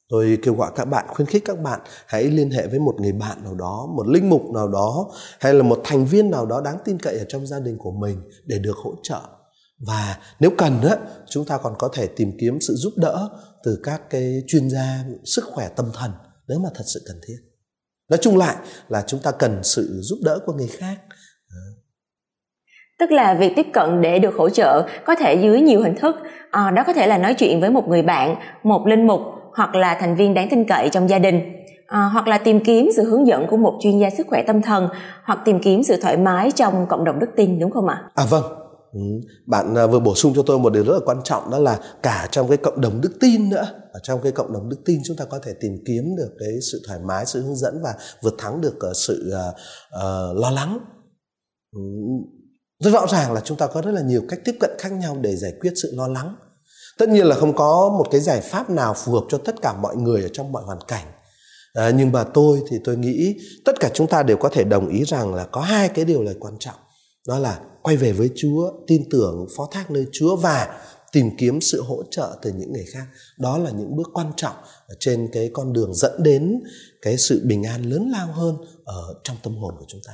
Tôi 0.08 0.38
kêu 0.42 0.54
gọi 0.54 0.72
các 0.76 0.84
bạn 0.84 1.06
khuyến 1.08 1.28
khích 1.28 1.42
các 1.44 1.60
bạn 1.60 1.80
hãy 2.06 2.24
liên 2.24 2.50
hệ 2.50 2.66
với 2.66 2.78
một 2.78 2.94
người 3.00 3.12
bạn 3.12 3.44
nào 3.44 3.54
đó, 3.54 3.88
một 3.96 4.06
linh 4.08 4.30
mục 4.30 4.42
nào 4.54 4.68
đó, 4.68 5.10
hay 5.40 5.54
là 5.54 5.62
một 5.62 5.80
thành 5.84 6.06
viên 6.06 6.30
nào 6.30 6.46
đó 6.46 6.60
đáng 6.60 6.78
tin 6.84 6.98
cậy 6.98 7.18
ở 7.18 7.24
trong 7.28 7.46
gia 7.46 7.60
đình 7.60 7.78
của 7.78 7.92
mình 7.92 8.22
để 8.44 8.58
được 8.58 8.76
hỗ 8.76 8.94
trợ. 9.02 9.20
Và 9.86 10.18
nếu 10.40 10.50
cần 10.58 10.80
á, 10.82 10.96
chúng 11.28 11.44
ta 11.44 11.58
còn 11.58 11.74
có 11.78 11.88
thể 11.92 12.06
tìm 12.06 12.32
kiếm 12.40 12.60
sự 12.60 12.74
giúp 12.74 12.92
đỡ 12.96 13.28
từ 13.64 13.80
các 13.82 14.10
cái 14.10 14.42
chuyên 14.46 14.70
gia 14.70 15.04
sức 15.24 15.44
khỏe 15.52 15.68
tâm 15.76 15.90
thần 15.94 16.10
nếu 16.48 16.58
mà 16.58 16.68
thật 16.74 16.84
sự 16.86 17.02
cần 17.06 17.20
thiết. 17.26 17.36
Nói 18.10 18.18
chung 18.22 18.36
lại 18.36 18.56
là 18.88 19.04
chúng 19.06 19.20
ta 19.20 19.30
cần 19.30 19.60
sự 19.62 20.00
giúp 20.02 20.18
đỡ 20.22 20.38
của 20.46 20.52
người 20.52 20.68
khác 20.68 20.98
tức 22.98 23.10
là 23.10 23.34
việc 23.34 23.52
tiếp 23.56 23.66
cận 23.72 24.00
để 24.00 24.18
được 24.18 24.34
hỗ 24.36 24.48
trợ 24.50 24.86
có 25.06 25.14
thể 25.14 25.34
dưới 25.34 25.60
nhiều 25.60 25.82
hình 25.82 25.94
thức. 25.96 26.16
À, 26.50 26.70
đó 26.70 26.84
có 26.86 26.92
thể 26.92 27.06
là 27.06 27.18
nói 27.18 27.34
chuyện 27.34 27.60
với 27.60 27.70
một 27.70 27.88
người 27.88 28.02
bạn 28.02 28.36
một 28.62 28.86
linh 28.86 29.06
mục 29.06 29.20
hoặc 29.56 29.74
là 29.74 29.96
thành 30.00 30.16
viên 30.16 30.34
đáng 30.34 30.48
tin 30.50 30.64
cậy 30.68 30.88
trong 30.88 31.08
gia 31.08 31.18
đình. 31.18 31.40
À, 31.86 32.10
hoặc 32.12 32.28
là 32.28 32.38
tìm 32.38 32.64
kiếm 32.64 32.88
sự 32.96 33.04
hướng 33.04 33.26
dẫn 33.26 33.46
của 33.50 33.56
một 33.56 33.78
chuyên 33.80 33.98
gia 33.98 34.10
sức 34.10 34.26
khỏe 34.26 34.42
tâm 34.46 34.62
thần 34.62 34.88
hoặc 35.24 35.38
tìm 35.44 35.60
kiếm 35.62 35.82
sự 35.82 35.96
thoải 36.02 36.16
mái 36.16 36.50
trong 36.50 36.86
cộng 36.88 37.04
đồng 37.04 37.18
đức 37.18 37.30
tin 37.36 37.58
đúng 37.58 37.70
không 37.70 37.88
ạ? 37.88 38.02
À 38.14 38.24
vâng. 38.30 38.44
Ừ. 38.92 39.00
Bạn 39.46 39.74
à, 39.74 39.86
vừa 39.86 40.00
bổ 40.00 40.14
sung 40.14 40.32
cho 40.36 40.42
tôi 40.46 40.58
một 40.58 40.72
điều 40.72 40.84
rất 40.84 40.92
là 40.92 41.00
quan 41.04 41.18
trọng 41.24 41.50
đó 41.50 41.58
là 41.58 41.78
cả 42.02 42.28
trong 42.30 42.48
cái 42.48 42.56
cộng 42.56 42.80
đồng 42.80 43.00
đức 43.00 43.12
tin 43.20 43.48
nữa 43.48 43.66
ở 43.92 44.00
trong 44.02 44.20
cái 44.22 44.32
cộng 44.32 44.52
đồng 44.52 44.68
đức 44.68 44.76
tin 44.84 45.00
chúng 45.04 45.16
ta 45.16 45.24
có 45.24 45.38
thể 45.46 45.52
tìm 45.60 45.72
kiếm 45.86 46.04
được 46.16 46.30
cái 46.38 46.48
sự 46.72 46.82
thoải 46.86 46.98
mái 47.04 47.26
sự 47.26 47.42
hướng 47.42 47.56
dẫn 47.56 47.74
và 47.82 47.94
vượt 48.22 48.34
thắng 48.38 48.60
được 48.60 48.74
ờ, 48.80 48.92
sự 48.94 49.32
uh, 49.32 49.54
uh, 49.96 50.40
lo 50.40 50.50
lắng. 50.50 50.78
Ừ 51.72 51.80
rất 52.80 52.90
rõ 52.90 53.06
ràng 53.06 53.32
là 53.32 53.40
chúng 53.40 53.58
ta 53.58 53.66
có 53.66 53.82
rất 53.82 53.90
là 53.90 54.00
nhiều 54.00 54.22
cách 54.28 54.40
tiếp 54.44 54.56
cận 54.60 54.70
khác 54.78 54.92
nhau 54.92 55.16
để 55.20 55.36
giải 55.36 55.52
quyết 55.60 55.72
sự 55.82 55.92
lo 55.94 56.08
lắng 56.08 56.36
tất 56.98 57.08
nhiên 57.08 57.26
là 57.26 57.36
không 57.36 57.56
có 57.56 57.94
một 57.98 58.06
cái 58.10 58.20
giải 58.20 58.40
pháp 58.40 58.70
nào 58.70 58.94
phù 58.94 59.12
hợp 59.12 59.24
cho 59.28 59.38
tất 59.38 59.54
cả 59.62 59.72
mọi 59.72 59.96
người 59.96 60.22
ở 60.22 60.28
trong 60.32 60.52
mọi 60.52 60.62
hoàn 60.64 60.78
cảnh 60.88 61.06
à, 61.72 61.90
nhưng 61.90 62.12
mà 62.12 62.24
tôi 62.24 62.62
thì 62.70 62.76
tôi 62.84 62.96
nghĩ 62.96 63.36
tất 63.64 63.80
cả 63.80 63.90
chúng 63.94 64.06
ta 64.06 64.22
đều 64.22 64.36
có 64.36 64.48
thể 64.48 64.64
đồng 64.64 64.88
ý 64.88 65.04
rằng 65.04 65.34
là 65.34 65.44
có 65.44 65.60
hai 65.60 65.88
cái 65.88 66.04
điều 66.04 66.22
là 66.22 66.32
quan 66.40 66.54
trọng 66.58 66.76
đó 67.28 67.38
là 67.38 67.60
quay 67.82 67.96
về 67.96 68.12
với 68.12 68.30
Chúa, 68.36 68.72
tin 68.86 69.02
tưởng 69.10 69.46
phó 69.56 69.68
thác 69.70 69.90
nơi 69.90 70.06
Chúa 70.12 70.36
và 70.36 70.80
tìm 71.12 71.30
kiếm 71.38 71.60
sự 71.60 71.82
hỗ 71.82 72.02
trợ 72.10 72.38
từ 72.42 72.52
những 72.52 72.72
người 72.72 72.84
khác. 72.92 73.04
Đó 73.38 73.58
là 73.58 73.70
những 73.70 73.96
bước 73.96 74.08
quan 74.12 74.32
trọng 74.36 74.56
trên 75.00 75.28
cái 75.32 75.50
con 75.52 75.72
đường 75.72 75.94
dẫn 75.94 76.22
đến 76.22 76.60
cái 77.02 77.18
sự 77.18 77.42
bình 77.44 77.62
an 77.62 77.82
lớn 77.82 78.08
lao 78.12 78.32
hơn 78.32 78.56
ở 78.84 79.14
trong 79.24 79.36
tâm 79.42 79.56
hồn 79.56 79.74
của 79.78 79.84
chúng 79.88 80.00
ta. 80.06 80.12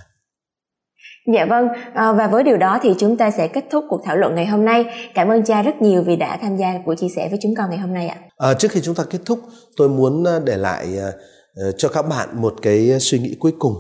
Dạ 1.35 1.45
vâng, 1.45 1.69
à, 1.95 2.13
và 2.13 2.29
với 2.29 2.43
điều 2.43 2.57
đó 2.57 2.79
thì 2.83 2.95
chúng 2.99 3.17
ta 3.17 3.31
sẽ 3.31 3.49
kết 3.49 3.65
thúc 3.71 3.85
cuộc 3.89 4.01
thảo 4.05 4.17
luận 4.17 4.35
ngày 4.35 4.47
hôm 4.47 4.65
nay. 4.65 4.85
Cảm 5.15 5.29
ơn 5.29 5.45
cha 5.45 5.63
rất 5.63 5.83
nhiều 5.83 6.03
vì 6.03 6.17
đã 6.17 6.39
tham 6.43 6.57
gia 6.57 6.79
buổi 6.87 6.97
chia 6.97 7.09
sẻ 7.17 7.29
với 7.29 7.39
chúng 7.43 7.55
con 7.59 7.71
ngày 7.71 7.79
hôm 7.79 7.95
nay 7.95 8.09
ạ. 8.09 8.17
À, 8.37 8.55
trước 8.55 8.71
khi 8.71 8.81
chúng 8.81 8.95
ta 8.95 9.05
kết 9.11 9.19
thúc, 9.27 9.41
tôi 9.77 9.89
muốn 9.89 10.25
ờ, 10.25 10.41
để 10.45 10.57
lại 10.57 10.87
uh, 11.69 11.75
cho 11.79 11.89
các 11.89 12.03
bạn 12.03 12.29
một 12.33 12.55
cái 12.63 13.01
suy 13.01 13.19
nghĩ 13.19 13.37
cuối 13.41 13.53
cùng 13.59 13.75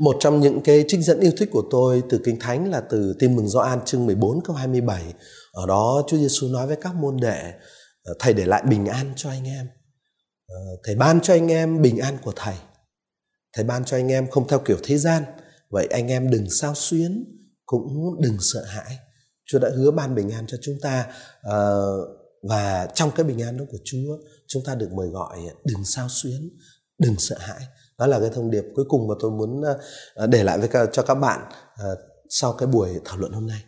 một 0.00 0.16
trong 0.20 0.40
những 0.40 0.60
cái 0.60 0.84
trích 0.88 1.00
dẫn 1.00 1.20
yêu 1.20 1.32
thích 1.38 1.48
của 1.52 1.62
tôi 1.70 2.02
từ 2.10 2.20
Kinh 2.24 2.38
Thánh 2.40 2.70
là 2.70 2.80
từ 2.90 3.16
Tin 3.18 3.36
mừng 3.36 3.48
Gioan 3.48 3.84
chương 3.84 4.06
14 4.06 4.40
câu 4.44 4.56
27. 4.56 5.02
Ở 5.52 5.66
đó 5.66 6.02
Chúa 6.08 6.16
Giêsu 6.16 6.46
nói 6.52 6.66
với 6.66 6.76
các 6.76 6.94
môn 6.94 7.16
đệ, 7.16 7.52
Thầy 8.18 8.32
để 8.32 8.44
lại 8.44 8.62
bình 8.68 8.86
an 8.86 9.12
cho 9.16 9.30
anh 9.30 9.44
em. 9.44 9.66
Thầy 10.84 10.94
ban 10.94 11.20
cho 11.20 11.34
anh 11.34 11.48
em 11.48 11.82
bình 11.82 11.98
an 11.98 12.18
của 12.24 12.32
Thầy. 12.36 12.54
Thầy 13.52 13.64
ban 13.64 13.84
cho 13.84 13.96
anh 13.96 14.08
em 14.08 14.30
không 14.30 14.48
theo 14.48 14.58
kiểu 14.58 14.76
thế 14.82 14.98
gian. 14.98 15.22
Vậy 15.70 15.86
anh 15.90 16.08
em 16.08 16.30
đừng 16.30 16.50
sao 16.50 16.74
xuyến, 16.74 17.24
cũng 17.66 18.20
đừng 18.20 18.36
sợ 18.40 18.64
hãi. 18.64 18.98
Chúa 19.46 19.58
đã 19.58 19.68
hứa 19.76 19.90
ban 19.90 20.14
bình 20.14 20.30
an 20.30 20.44
cho 20.46 20.56
chúng 20.62 20.76
ta 20.82 21.06
ờ, 21.42 21.82
và 22.48 22.88
trong 22.94 23.10
cái 23.10 23.24
bình 23.24 23.42
an 23.42 23.58
đó 23.58 23.64
của 23.70 23.78
Chúa 23.84 24.18
chúng 24.46 24.62
ta 24.66 24.74
được 24.74 24.92
mời 24.92 25.08
gọi 25.08 25.38
đừng 25.64 25.84
sao 25.84 26.06
xuyến, 26.08 26.50
đừng 26.98 27.14
sợ 27.18 27.36
hãi 27.38 27.60
đó 28.00 28.06
là 28.06 28.20
cái 28.20 28.30
thông 28.34 28.50
điệp 28.50 28.64
cuối 28.74 28.84
cùng 28.88 29.08
mà 29.08 29.14
tôi 29.20 29.30
muốn 29.30 29.62
ờ, 29.62 29.78
ờ, 30.14 30.26
để 30.26 30.44
lại 30.44 30.58
với 30.58 30.68
cho 30.92 31.02
các 31.02 31.14
bạn 31.14 31.40
sau 32.28 32.52
cái 32.52 32.66
buổi 32.66 32.88
thảo 33.04 33.18
luận 33.18 33.32
hôm 33.32 33.46
nay 33.46 33.58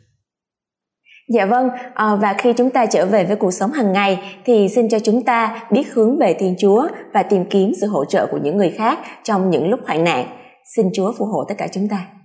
Dạ 1.28 1.46
vâng, 1.46 1.68
và 1.96 2.34
khi 2.38 2.52
chúng 2.56 2.70
ta 2.70 2.86
trở 2.86 3.06
về 3.06 3.24
với 3.24 3.36
cuộc 3.36 3.50
sống 3.50 3.72
hàng 3.72 3.92
ngày 3.92 4.40
thì 4.44 4.68
xin 4.68 4.88
cho 4.88 4.98
chúng 4.98 5.24
ta 5.24 5.68
biết 5.70 5.84
hướng 5.92 6.18
về 6.18 6.36
Thiên 6.38 6.54
Chúa 6.58 6.88
và 7.14 7.22
tìm 7.22 7.44
kiếm 7.50 7.72
sự 7.80 7.86
hỗ 7.86 8.04
trợ 8.04 8.26
của 8.30 8.38
những 8.42 8.56
người 8.56 8.70
khác 8.70 8.98
trong 9.24 9.50
những 9.50 9.70
lúc 9.70 9.80
hoạn 9.86 10.04
nạn. 10.04 10.41
Xin 10.64 10.90
Chúa 10.94 11.12
phù 11.18 11.24
hộ 11.24 11.44
tất 11.48 11.54
cả 11.58 11.68
chúng 11.72 11.88
ta. 11.88 12.21